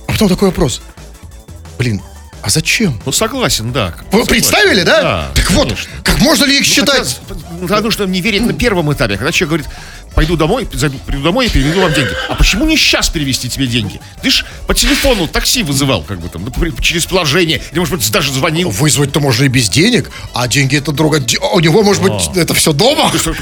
[0.08, 0.82] А потом такой вопрос.
[1.80, 2.02] Блин,
[2.44, 3.00] а зачем?
[3.06, 3.94] Ну, согласен, да.
[4.12, 4.28] Вы Согласен.
[4.28, 5.02] представили, да?
[5.02, 5.92] Да, так вот, конечно.
[6.04, 7.20] как можно ли их Ну, считать?
[7.28, 9.16] хотя, Потому что не верит на первом этапе.
[9.18, 9.68] Когда человек говорит,
[10.16, 12.12] пойду домой, зайду- приду домой и переведу вам деньги.
[12.30, 14.00] А почему не сейчас перевести тебе деньги?
[14.22, 18.12] Ты ж по телефону такси вызывал, как бы там, ну, через приложение, или, может быть,
[18.12, 18.70] даже звонил.
[18.70, 21.24] Вызвать-то можно и без денег, а деньги это друга.
[21.54, 23.12] У него, может быть, это все дома.
[23.14, 23.34] Есть, на,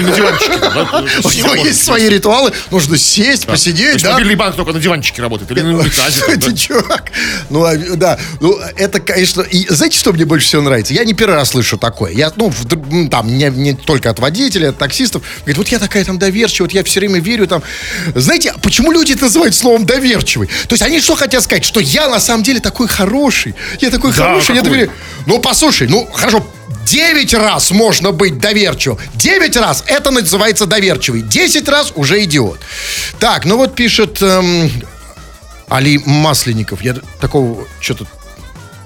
[0.00, 0.58] диванчике.
[0.58, 4.12] да, У него есть свои ритуалы, нужно сесть, То посидеть, да?
[4.14, 6.20] мобильный банк только на диванчике работает, или на унитазе.
[6.26, 6.56] там, Ты да?
[6.56, 7.12] чувак.
[7.50, 8.18] Ну, а, да.
[8.40, 9.42] Ну, это, конечно...
[9.42, 10.94] И знаете, что мне больше всего нравится?
[10.94, 12.12] Я не первый раз слышу такое.
[12.12, 12.52] Я, ну,
[13.10, 15.22] там, не, не только от водителей, от таксистов.
[15.40, 17.62] Говорит, вот я такая там доверчивая, вот я все время верю там.
[18.14, 20.48] Знаете, а почему люди это называют словом доверчивый?
[20.68, 21.64] То есть они что хотят сказать?
[21.64, 23.54] Что я на самом деле такой хороший.
[23.80, 24.70] Я такой Да, хороший, я какой?
[24.70, 24.92] доверяю.
[25.26, 26.46] Ну, послушай, ну, хорошо,
[26.84, 28.98] Девять раз можно быть доверчивым.
[29.14, 31.20] Девять раз это называется доверчивый.
[31.20, 32.58] Десять раз уже идиот.
[33.18, 34.70] Так, ну вот пишет эм,
[35.68, 36.80] Али Масленников.
[36.80, 38.06] Я такого что-то...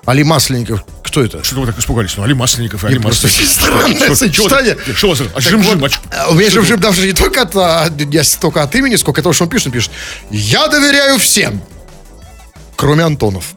[0.04, 0.84] Али Масленников.
[1.12, 1.44] Кто это?
[1.44, 2.16] Что вы так испугались?
[2.16, 4.16] Ну, Али Масленников, Али Масленников.
[4.16, 4.78] сочетание.
[4.96, 5.18] Что у вас?
[5.36, 7.90] Жим-жим, а а, У меня жим-жим даже не только от, а,
[8.74, 9.66] имени, сколько того, что он пишет.
[9.66, 9.90] Он пишет,
[10.30, 11.60] я доверяю всем,
[12.76, 13.52] кроме Антонов.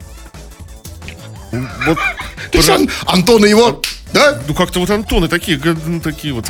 [1.85, 1.97] Вот,
[2.51, 4.41] То есть он- Антон и его, да?
[4.45, 6.47] ну, как-то вот Антоны такие, ну, такие вот,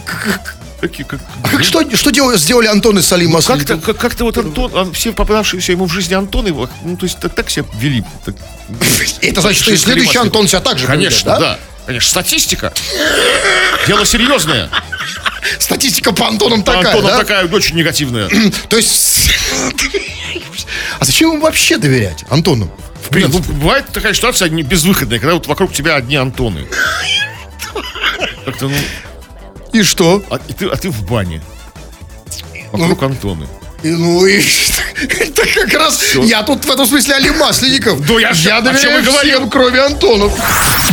[0.79, 1.19] такие, как...
[1.43, 3.85] А как, что, что делали, сделали Антон и Салим Как-то, Масленников?
[3.85, 7.49] как- как-то вот Антон, все попадавшиеся ему в жизни Антоны, ну, то есть так, так
[7.49, 8.03] себя вели.
[8.25, 8.35] так.
[9.21, 10.17] Это значит, что и следующий.
[10.17, 11.59] Антон себя так же Конечно, поведет, да?
[11.85, 12.73] Конечно, статистика.
[13.87, 14.69] Дело серьезное.
[15.59, 17.17] Статистика по Антонам По такая, Антонам да?
[17.19, 18.29] такая очень негативная.
[18.69, 19.29] То есть...
[20.99, 22.71] А зачем ему вообще доверять Антону?
[23.03, 26.67] В Блин, ну, бывает такая ситуация безвыходная, когда вот вокруг тебя одни Антоны.
[28.45, 28.75] Как-то, ну,
[29.75, 30.23] И что?
[30.29, 31.41] а, и ты, а ты в бане.
[32.71, 33.45] Вокруг Антоны.
[33.83, 34.41] И, ну и
[35.09, 38.05] это как раз я тут в этом смысле Али Масленников.
[38.05, 39.37] Да я же- я о чем доверяю и говорил.
[39.39, 40.33] всем, кроме Антонов.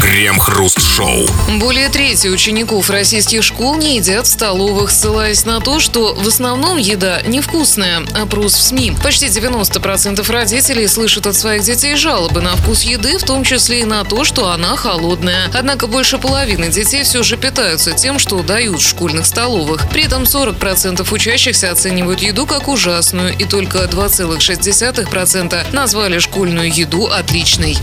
[0.01, 1.27] Крем-хруст-шоу.
[1.59, 6.77] Более трети учеников российских школ не едят в столовых, ссылаясь на то, что в основном
[6.77, 8.03] еда невкусная.
[8.15, 8.97] Опрос в СМИ.
[9.03, 13.85] Почти 90% родителей слышат от своих детей жалобы на вкус еды, в том числе и
[13.85, 15.51] на то, что она холодная.
[15.55, 19.89] Однако больше половины детей все же питаются тем, что дают в школьных столовых.
[19.91, 27.79] При этом 40% учащихся оценивают еду как ужасную, и только 2,6% назвали школьную еду отличной.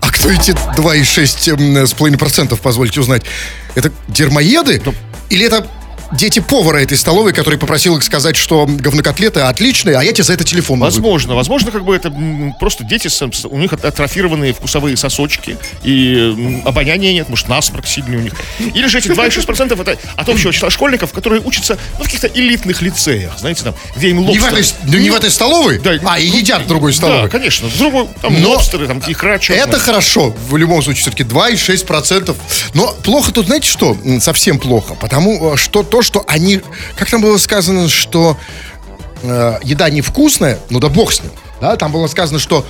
[0.00, 3.22] А кто эти 2,6 с половиной процентов, позвольте узнать?
[3.74, 4.82] Это дермоеды?
[5.28, 5.66] Или это
[6.12, 10.34] дети повара этой столовой, который попросил их сказать, что говнокотлеты отличные, а я тебе за
[10.34, 12.12] это телефон могу Возможно, возможно, как бы это
[12.58, 13.08] просто дети,
[13.46, 18.34] у них атрофированные вкусовые сосочки, и обоняния нет, может, насморк сильный у них.
[18.58, 22.82] Или же эти 2,6% это от общего числа школьников, которые учатся ну, в каких-то элитных
[22.82, 24.60] лицеях, знаете, там, где им Не в, лобстеры.
[24.60, 25.78] этой, ну, не в этой столовой?
[25.78, 27.30] Да, а, и ну, едят в другой Да, столовой.
[27.30, 29.64] конечно, в другой, там, Но лобстеры, там, икра, чёрная.
[29.64, 30.34] Это хорошо.
[30.48, 32.36] В любом случае, все-таки 2,6%.
[32.74, 33.96] Но плохо тут, знаете что?
[34.20, 34.94] Совсем плохо.
[34.94, 36.60] Потому э, что то, что они...
[36.96, 38.36] Как там было сказано, что
[39.22, 41.32] э, еда невкусная, ну да бог с ним.
[41.60, 42.66] Да, там было сказано, что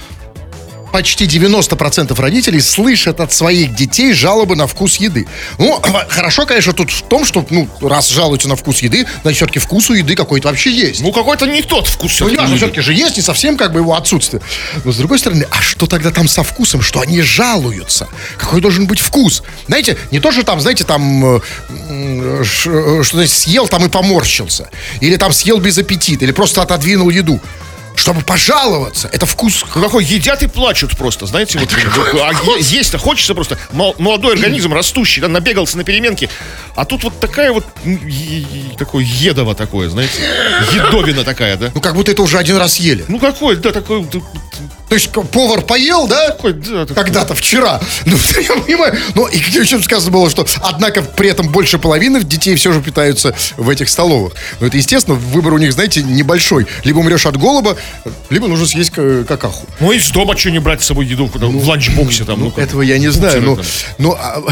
[0.90, 5.26] почти 90% родителей слышат от своих детей жалобы на вкус еды.
[5.58, 9.58] Ну, хорошо, конечно, тут в том, что, ну, раз жалуются на вкус еды, значит, все-таки
[9.58, 11.00] вкус у еды какой-то вообще есть.
[11.00, 12.20] Ну, какой-то не тот вкус.
[12.20, 14.42] Ну, ясно, все-таки же есть, не совсем как бы его отсутствие.
[14.84, 16.82] Но с другой стороны, а что тогда там со вкусом?
[16.82, 18.08] Что они жалуются?
[18.36, 19.42] Какой должен быть вкус?
[19.66, 21.40] Знаете, не то, что там, знаете, там э,
[21.88, 24.68] э, что значит, съел там и поморщился.
[25.00, 27.40] Или там съел без аппетита, или просто отодвинул еду.
[28.00, 29.10] Чтобы пожаловаться.
[29.12, 29.62] Это вкус.
[29.74, 31.68] Какой едят и плачут просто, знаете, вот,
[32.18, 36.30] а есть-то хочется просто Мол- молодой организм растущий, да, набегался на переменке,
[36.76, 37.66] а тут вот такая вот
[38.78, 40.14] такое едово такое, знаете,
[40.72, 41.70] едовина такая, да.
[41.74, 43.04] Ну, как будто это уже один раз ели.
[43.06, 44.08] Ну какой, да, такой,
[44.90, 46.30] То есть повар поел, да?
[46.30, 46.60] такой.
[46.94, 47.80] Когда-то вчера.
[48.06, 48.98] Ну, я понимаю.
[49.14, 53.34] Но и еще сказано было, что, однако, при этом больше половины детей все же питаются
[53.56, 54.32] в этих столовых.
[54.58, 56.66] Но это, естественно, выбор у них, знаете, небольшой.
[56.82, 57.76] Либо умрешь от голоба,
[58.30, 59.64] либо нужно съесть к- какаху.
[59.78, 62.64] Ну из дома что не брать с собой еду куда, в ланчбоксе там, ну, как.
[62.64, 63.42] Этого я не знаю.
[63.42, 63.64] Ну, там.
[63.98, 64.42] ну а,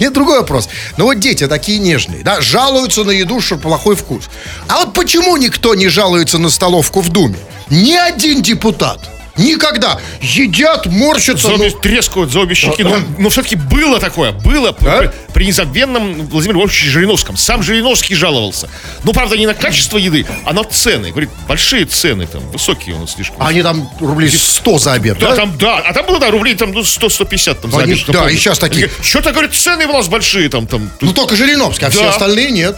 [0.00, 0.68] нет, другой вопрос.
[0.96, 4.24] Ну вот дети такие нежные, да, жалуются на еду, что плохой вкус.
[4.66, 7.38] А вот почему никто не жалуется на столовку в Думе?
[7.70, 8.98] Ни один депутат.
[9.36, 9.98] Никогда.
[10.20, 11.48] Едят, морщатся.
[11.48, 12.84] За ну, обе- трескают за обе щеки.
[12.84, 15.12] Но, но все-таки было такое, было при, А?
[15.32, 17.36] при незабвенном Владимире Львовиче Жириновском.
[17.36, 18.68] Сам Жириновский жаловался.
[19.02, 21.10] Ну, правда, не на качество еды, а на цены.
[21.10, 23.42] Говорит, большие цены там, высокие у нас слишком.
[23.44, 25.36] Они там рублей 100 за обед, Да, да?
[25.36, 28.20] там, да, а там было, да, рублей там ну, 100-150 там за Они- обед, да,
[28.20, 28.34] помню.
[28.34, 28.88] и щас такие.
[29.02, 30.90] Что-то, говорит, цены у нас большие там, там.
[31.00, 32.10] Ну только Жириновский, а все Да.
[32.10, 32.76] остальные нет.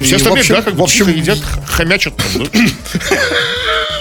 [0.00, 2.60] Все и, остальные, общем- да, как в общем, едят, хомячат там, да.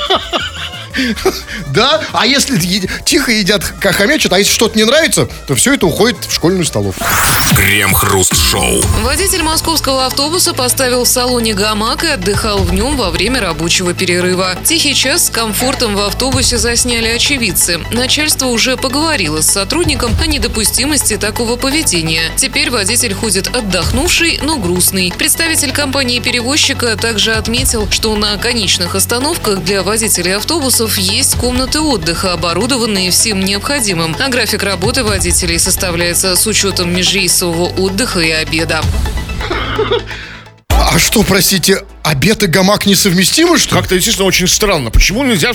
[1.73, 2.57] Да, а если
[3.05, 6.65] тихо едят, как хомячат, а если что-то не нравится, то все это уходит в школьную
[6.65, 7.03] столовку.
[7.55, 8.81] Крем-хруст-шоу.
[9.01, 14.55] Водитель московского автобуса поставил в салоне гамак и отдыхал в нем во время рабочего перерыва.
[14.63, 17.79] Тихий час с комфортом в автобусе засняли очевидцы.
[17.91, 22.31] Начальство уже поговорило с сотрудником о недопустимости такого поведения.
[22.35, 25.13] Теперь водитель ходит отдохнувший, но грустный.
[25.17, 30.35] Представитель компании-перевозчика также отметил, что на конечных остановках для водителей
[30.83, 34.15] автобусов есть комнаты отдыха, оборудованные всем необходимым.
[34.19, 38.81] А график работы водителей составляется с учетом межрейсового отдыха и обеда.
[40.69, 43.75] А что, простите, обед и гамак несовместимы, что?
[43.75, 44.91] Как-то, естественно, очень странно.
[44.91, 45.53] Почему нельзя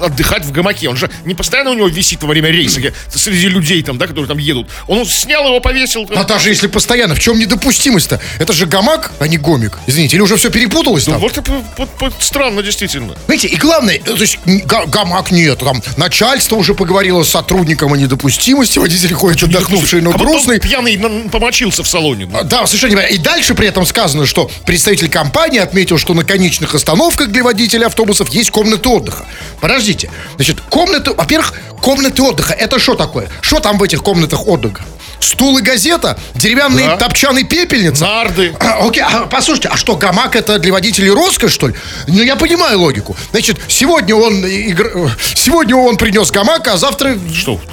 [0.00, 0.88] отдыхать в гамаке?
[0.88, 2.80] Он же не постоянно у него висит во время рейса
[3.12, 4.68] среди людей, там, да, которые там едут.
[4.86, 6.06] Он снял его, повесил.
[6.06, 6.18] там.
[6.18, 8.20] А даже если постоянно, в чем недопустимость-то?
[8.38, 9.78] Это же гамак, а не гомик.
[9.86, 11.20] Извините, или уже все перепуталось Ну, там?
[11.22, 13.14] вот это вот- вот странно, действительно.
[13.26, 17.96] Знаете, и главное, э, то есть гамак нет, там начальство уже поговорило с сотрудником о
[17.96, 20.60] недопустимости, водитель ходит отдохнувший, но он грустный.
[20.60, 20.98] пьяный
[21.30, 22.28] помочился в салоне.
[22.32, 23.08] А, Да, совершенно неверно.
[23.14, 27.86] И дальше при этом сказано, что представитель компании отметил, что на конечных остановках для водителей
[27.86, 29.26] автобусов есть комнаты отдыха.
[29.60, 30.10] Подождите.
[30.36, 32.54] Значит, комнаты, во-первых, комнаты отдыха.
[32.54, 33.28] Это что такое?
[33.40, 34.84] Что там в этих комнатах отдыха?
[35.20, 36.18] Стул и газета?
[36.34, 36.96] Деревянные Да.
[36.96, 38.04] топчаный пепельница?
[38.04, 38.54] Нарды.
[38.60, 41.74] А, Окей, а, послушайте, а что, гамак это для водителей роскошь, что ли?
[42.06, 43.16] Ну, я понимаю логику.
[43.30, 47.16] Значит, сегодня он, игр- сегодня он принес гамак, а завтра...
[47.34, 47.60] Что?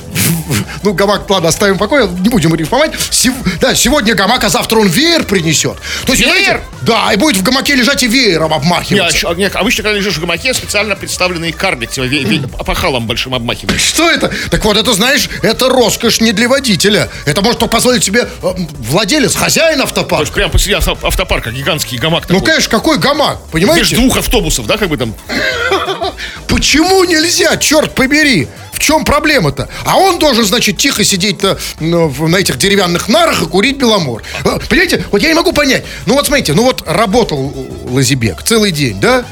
[0.83, 2.91] Ну, гамак, ладно, оставим в покое, не будем рифмовать.
[3.09, 5.77] Сев- да, сегодня гамак, а завтра он веер принесет.
[6.05, 6.33] То есть, Веер?
[6.35, 9.17] понимаете, Да, и будет в гамаке лежать и веером а обмахиваться.
[9.17, 13.33] чё- не, обычно, когда лежишь в гамаке, специально представленный карлик тебя ве- ве- опахалом большим
[13.33, 13.81] обмахивает.
[13.81, 14.31] Что это?
[14.51, 17.09] Так вот, это, знаешь, это роскошь не для водителя.
[17.25, 20.21] Это может позволить себе э, владелец, хозяин То автопарка.
[20.23, 22.47] есть прямо посреди авто- автопарка гигантский гамак Ну, такой.
[22.51, 23.81] конечно, какой гамак, понимаете?
[23.81, 25.13] Между двух автобусов, да, как бы там.
[26.47, 28.47] Почему нельзя, черт побери?
[28.71, 29.69] В чем проблема-то?
[29.85, 34.21] А он должен, значит, тихо сидеть на, на- этих деревянных нарах и курить беломор.
[34.43, 35.85] А, Понимаете, вот я не могу понять.
[36.05, 37.53] Ну вот смотрите, ну вот работал
[37.89, 39.25] Лазибек целый день, да?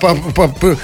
[0.00, 0.78] По- по- по-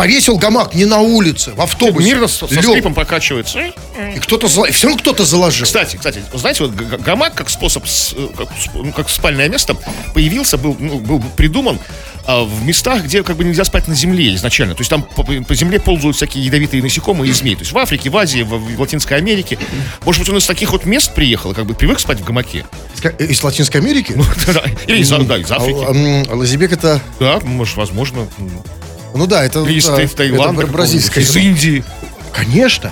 [0.00, 2.08] повесил гамак не на улице, в автобусе.
[2.08, 2.64] Мирно со Лёг.
[2.64, 3.58] скрипом покачивается.
[3.60, 5.64] И кто-то, все равно кто-то заложил.
[5.66, 9.76] Кстати, кстати, знаете, вот гамак как способ, э, как, ну, как спальное место
[10.14, 11.78] появился, был, ну, был придуман
[12.26, 14.74] а, в местах, где как бы нельзя спать на земле изначально.
[14.74, 17.54] То есть там по, по земле ползают всякие ядовитые насекомые и змеи.
[17.54, 19.58] То есть в Африке, в Азии, в, в Латинской Америке.
[20.04, 22.64] Может быть, он из таких вот мест приехал, как бы привык спать в гамаке.
[23.18, 24.16] Из Латинской Америки?
[24.46, 26.30] Да, Или из, А, Африки.
[26.30, 27.00] м, Лазибек это...
[27.18, 28.26] Да, может, возможно.
[29.14, 29.62] Ну да, это...
[29.64, 30.66] Из да, Тай- это Таиланда.
[30.66, 31.22] бразильская.
[31.24, 31.84] Из Индии.
[32.32, 32.90] Конечно.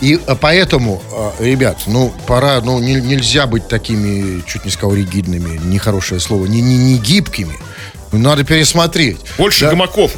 [0.00, 1.02] И э, поэтому,
[1.38, 6.46] э, ребят, ну, пора, ну, не- нельзя быть такими, чуть не сказал, ригидными, нехорошее слово,
[6.46, 7.54] не, не, не гибкими.
[8.12, 9.18] Ну, Надо пересмотреть.
[9.38, 9.70] Больше Да.
[9.70, 10.12] гамаков.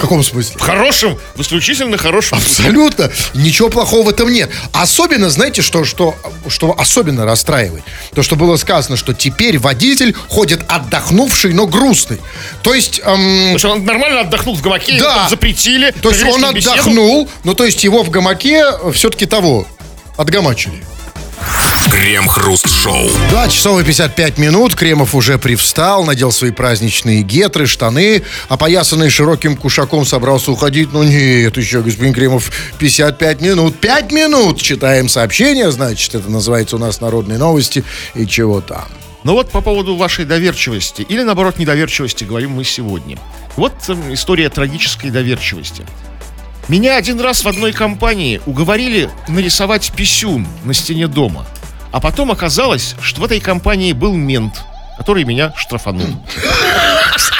[0.00, 0.56] В каком смысле?
[0.58, 2.40] В хорошем, в исключительно хорошем.
[2.40, 2.64] смысле.
[2.64, 3.10] Абсолютно.
[3.34, 4.48] Ничего плохого в этом нет.
[4.72, 6.14] Особенно, знаете, что, что,
[6.48, 7.84] что особенно расстраивает?
[8.14, 12.18] То, что было сказано, что теперь водитель ходит отдохнувший, но грустный.
[12.62, 13.00] То есть...
[13.04, 15.14] эм, То есть он нормально отдохнул в гамаке, его Да.
[15.16, 15.90] там запретили.
[16.00, 16.72] то есть он беседу.
[16.72, 19.66] отдохнул, ну то есть его в гамаке все-таки того,
[20.16, 20.82] отгамачили.
[22.00, 23.10] Крем-хруст-шоу.
[23.28, 24.74] 2 часов и 55 минут.
[24.74, 30.94] Кремов уже привстал, надел свои праздничные гетры, штаны, опоясанный широким кушаком собрался уходить.
[30.94, 33.78] Ну нет, еще, господин Кремов, 55 минут.
[33.80, 37.84] 5 минут читаем сообщение, значит, это называется у нас народные новости
[38.14, 38.88] и чего там.
[39.22, 43.18] Ну вот по поводу вашей доверчивости, или наоборот недоверчивости, говорим мы сегодня.
[43.56, 45.84] Вот эм, история трагической доверчивости.
[46.66, 51.46] Меня один раз в одной компании уговорили нарисовать писюн на стене дома.
[51.92, 54.62] А потом оказалось, что в этой компании был мент,
[54.96, 56.06] который меня штрафанул.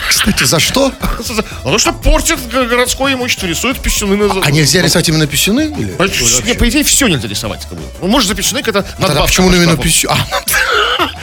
[0.09, 0.93] Кстати, за что?
[1.01, 4.43] А то, что портит городское имущество, рисует писюны на...
[4.43, 5.73] А нельзя рисовать именно писюны?
[5.79, 5.95] Или?
[5.99, 7.67] А, по идее, все нельзя рисовать.
[8.01, 10.09] Ну, Может, за писюны Тогда надбавка почему по именно штрафу.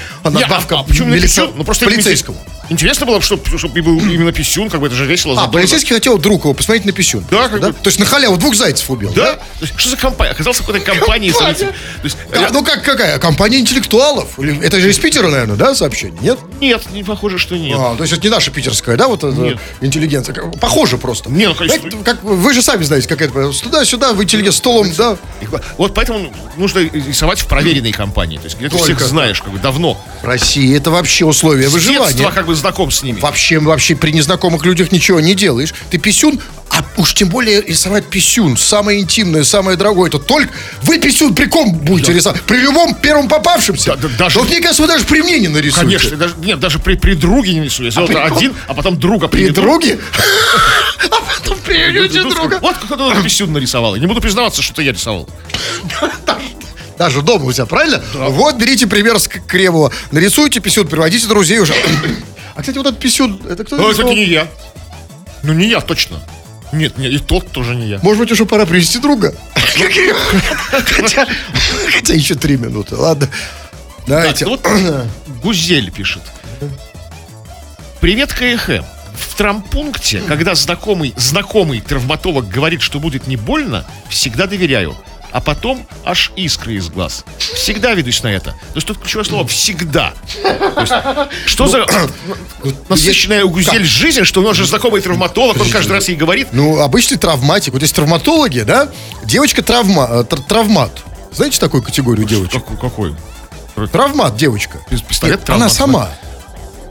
[0.07, 0.19] Писюн?
[0.23, 1.51] А, Не, а- надбавка а почему писюн?
[1.55, 2.37] Ну, просто полицейскому.
[2.69, 5.33] Интересно было, чтобы, чтобы был именно писюн, как бы это же весело.
[5.33, 5.53] А, задорно.
[5.53, 7.25] полицейский хотел друг его посмотреть на писюн.
[7.31, 9.11] Да, как бы- То есть на халяву двух зайцев убил.
[9.13, 9.35] Да?
[9.35, 10.31] То есть, что за компания?
[10.31, 11.29] Оказался какой-то компании.
[11.31, 11.55] Компания.
[11.55, 13.17] То есть, Да, ну как, какая?
[13.19, 14.37] Компания интеллектуалов?
[14.39, 16.17] Это же из Питера, наверное, да, сообщение?
[16.21, 16.39] Нет?
[16.59, 17.77] Нет, не похоже, что нет.
[17.79, 20.35] А, то есть это не наша питерская, да, вот эта интеллигенция?
[20.59, 21.29] Похоже просто.
[21.29, 21.79] Не, ну, конечно.
[21.79, 23.51] Знаете, как, вы же сами знаете, как это.
[23.51, 25.17] Туда-сюда, вы интеллигент столом, да.
[25.77, 28.37] Вот поэтому нужно рисовать в проверенной компании.
[28.37, 29.96] То есть, где ты всех знаешь, как бы давно.
[30.21, 32.11] В России это вообще условия С выживания.
[32.13, 33.19] детства как бы знаком с ними.
[33.19, 35.73] Вообще, вообще при незнакомых людях ничего не делаешь.
[35.91, 36.39] Ты писюн,
[36.71, 40.51] а уж тем более рисовать писюн, самое интимное, самое дорогое, это только
[40.83, 42.41] вы писюн при ком будете рисовать?
[42.41, 43.91] При любом первом попавшемся?
[43.91, 45.85] Да, да, даже- Вот мне кажется, вы даже при мне не нарисуете.
[45.97, 47.85] Конечно, даже, нет, даже при, при друге не рисую.
[47.85, 49.99] Я сделал это один, а потом друга При друге?
[51.09, 52.59] А потом Ну, друга.
[52.61, 53.95] Вот кто-то писюн нарисовал.
[53.95, 55.29] Я не буду признаваться, что я рисовал.
[56.97, 58.01] Даже дома у тебя, правильно?
[58.13, 59.91] Вот, берите пример с Кремова.
[60.11, 61.73] Нарисуйте писюн, приводите друзей уже.
[62.55, 64.47] А, кстати, вот этот писюн, это кто Ну, это не я.
[65.43, 66.19] Ну, не я, точно.
[66.71, 67.99] Нет, нет, и тот тоже не я.
[68.01, 69.35] Может быть, уже пора привести друга?
[69.53, 71.27] Хотя,
[72.15, 73.29] еще три минуты, ладно.
[74.07, 74.45] Давайте.
[74.45, 74.67] ну вот
[75.43, 76.23] Гузель пишет.
[78.01, 78.83] Привет, КХ.
[79.13, 84.97] В травмпункте, когда знакомый, знакомый травматолог говорит, что будет не больно, всегда доверяю.
[85.31, 87.25] А потом аж искры из глаз.
[87.37, 88.51] Всегда ведусь на это.
[88.51, 90.13] То есть тут ключевое слово «всегда».
[90.79, 90.93] Есть,
[91.45, 91.85] что за
[92.89, 96.49] насыщенная у Гузель жизнь, что у нас же знакомый травматолог, он каждый раз ей говорит,
[96.53, 97.73] Ну, обычный травматик.
[97.73, 98.89] Вот есть травматологи, да?
[99.25, 100.91] Девочка травма, э, тр- травмат.
[101.31, 102.63] Знаете такую категорию девочек?
[102.79, 103.15] какой?
[103.91, 104.79] Травмат девочка.
[104.89, 106.09] Пис- пистолет Нет, Она травмат, сама.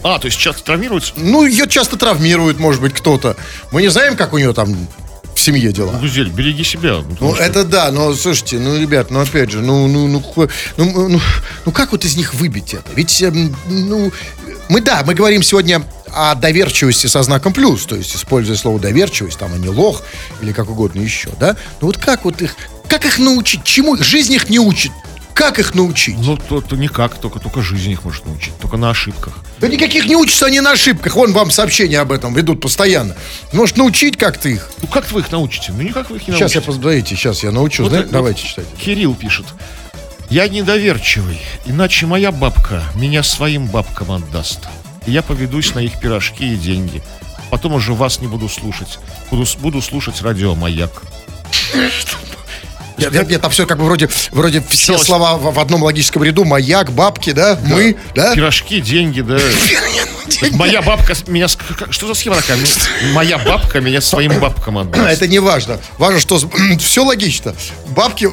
[0.05, 1.15] А, то есть часто травмируется?
[1.17, 3.37] Ну, ее часто травмирует, может быть, кто-то.
[3.73, 4.87] Мы не знаем, как у нее там
[5.37, 5.93] в семье дела.
[6.01, 6.95] Гузель, береги себя.
[6.95, 10.21] Ну, потому что- это да, но слушайте, ну, ребят, ну опять же, ну, ну, ну,
[10.21, 11.21] хо- ну, ну,
[11.67, 12.91] ну, как вот из них выбить это?
[12.97, 14.11] Ведь, эм, ну,
[14.71, 15.83] мы, да, мы говорим сегодня
[16.13, 20.03] о доверчивости со знаком плюс, то есть, используя слово доверчивость, там, а не лох,
[20.41, 21.57] или как угодно еще, да?
[21.81, 22.57] Ну, вот как вот их,
[22.89, 23.63] как их научить?
[23.63, 23.97] Чему?
[23.99, 24.91] Жизнь их не учит.
[25.37, 26.17] Как их научить?
[26.19, 29.35] Ну, то, то никак, только, только жизнь их может научить, только на ошибках.
[29.61, 31.15] Да никаких не учатся они на ошибках.
[31.15, 33.15] Вон вам сообщения об этом ведут постоянно.
[33.53, 34.71] Может, научить как-то их?
[34.81, 35.73] Ну, как вы их научите?
[35.73, 36.79] Ну, никак вы их не Сейчас я, научите.
[36.81, 37.83] подождите, сейчас я научу.
[37.83, 38.71] Вот Зна- это- Давайте читайте.
[38.79, 39.45] Кирилл пишет.
[40.31, 44.61] Я недоверчивый, иначе моя бабка меня своим бабкам отдаст.
[45.07, 47.03] И я поведусь на их пирожки и деньги.
[47.51, 48.99] Потом уже вас не буду слушать.
[49.31, 51.03] Буду, буду слушать радио «Маяк».
[52.99, 55.83] Нет, нет, нет, там все как бы вроде, вроде все Всё- слова в, в одном
[55.83, 56.45] логическом ряду.
[56.45, 58.35] Маяк, бабки, да, мы, да?
[58.35, 59.39] Пирожки, деньги, да.
[60.53, 61.47] Моя бабка меня...
[61.49, 62.59] Что за схема такая?
[63.13, 65.07] Моя бабка меня своим бабкам отдаст.
[65.23, 65.79] Это не важно.
[65.99, 66.41] Важно, что
[66.81, 67.55] все логично.
[67.89, 68.29] Бабки...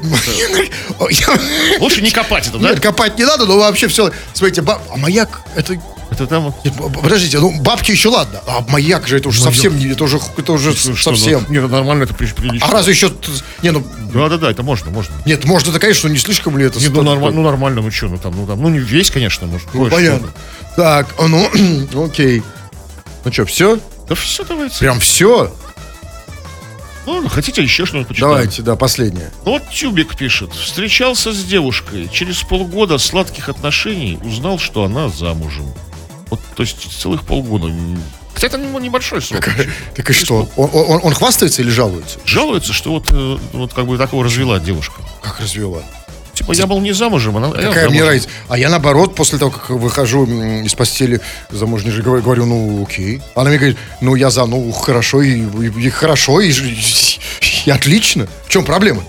[1.79, 2.69] Лучше не копать это, да?
[2.69, 4.11] Нет, копать не надо, но вообще все...
[4.33, 5.77] Смотрите, баб- а маяк, это...
[6.13, 6.53] Это там...
[6.63, 10.19] Нет, Подождите, ну бабки еще ладно, а маяк же это уже совсем не, это уже,
[10.37, 11.43] это уже Ну, что, совсем.
[11.47, 12.67] ну, Нет, нормально, это при- прилично.
[12.67, 13.11] А разве еще,
[13.63, 13.83] не, ну,
[14.13, 15.13] Да-да-да, это можно, можно.
[15.25, 16.79] нет, можно это, конечно, не слишком ли это?
[16.79, 17.31] Не, ну, такое?
[17.31, 19.67] ну нормально, ну что, ну там, ну там, ну не весь, конечно, может.
[19.73, 20.29] Ну, понятно.
[20.75, 21.49] Так, а ну,
[22.05, 22.43] окей.
[23.25, 23.79] Ну что, все?
[24.07, 24.77] Да все, давайте.
[24.79, 25.51] Прям все?
[27.05, 28.31] Ну, хотите еще что-нибудь почитаем?
[28.33, 29.29] Давайте, да, последнее.
[29.45, 30.53] Ну, Вот Тюбик пишет.
[30.53, 32.09] Встречался с девушкой.
[32.11, 35.65] Через полгода сладких отношений узнал, что она замужем.
[36.33, 37.71] Вот, то есть целых полгода.
[38.33, 39.47] Хотя это ну, небольшой срок.
[39.95, 40.49] Так и что?
[40.55, 42.17] Он, он- он хвастается или жалуется?
[42.25, 45.01] Жалуется, что вот, э, вот как бы такого развела девушка.
[45.21, 45.83] Как развела?
[46.33, 47.51] Типа, я был не замужем, она...
[47.51, 48.07] Какая мне замужем.
[48.07, 48.29] разница?
[48.49, 51.21] А я наоборот, после того, как выхожу из постели
[51.51, 53.21] замужней же говорю, ну окей.
[53.35, 57.19] Она мне говорит, ну я за, ну хорошо, и, и- и хорошо, и, ж-
[57.67, 58.27] и отлично.
[58.47, 59.03] В чем проблема?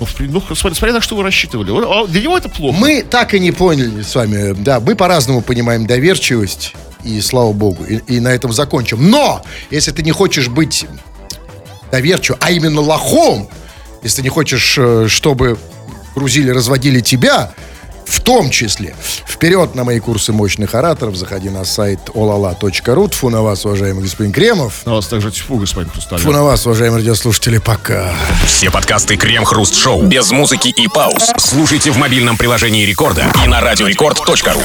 [0.00, 1.70] Ну, ну, смотря, смотря на что вы рассчитывали.
[1.70, 2.76] А Для него это плохо.
[2.78, 6.74] Мы так и не поняли с вами, да, мы по-разному понимаем доверчивость,
[7.04, 9.10] и слава богу, и, и на этом закончим.
[9.10, 10.86] Но, если ты не хочешь быть
[11.90, 13.48] доверчивым, а именно лохом,
[14.02, 15.58] если ты не хочешь, э, чтобы
[16.14, 17.52] грузили, разводили тебя,
[18.08, 18.96] в том числе,
[19.26, 23.08] вперед на мои курсы мощных ораторов, заходи на сайт olala.ru.
[23.08, 24.86] Тфу на вас, уважаемый господин Кремов.
[24.86, 26.22] На вас также тьфу, господин Хрусталев.
[26.22, 28.12] Тфу на вас, уважаемые радиослушатели, пока.
[28.46, 31.32] Все подкасты Крем-Хруст Шоу без музыки и пауз.
[31.38, 34.60] Слушайте в мобильном приложении Рекорда и на радиорекорд.ру.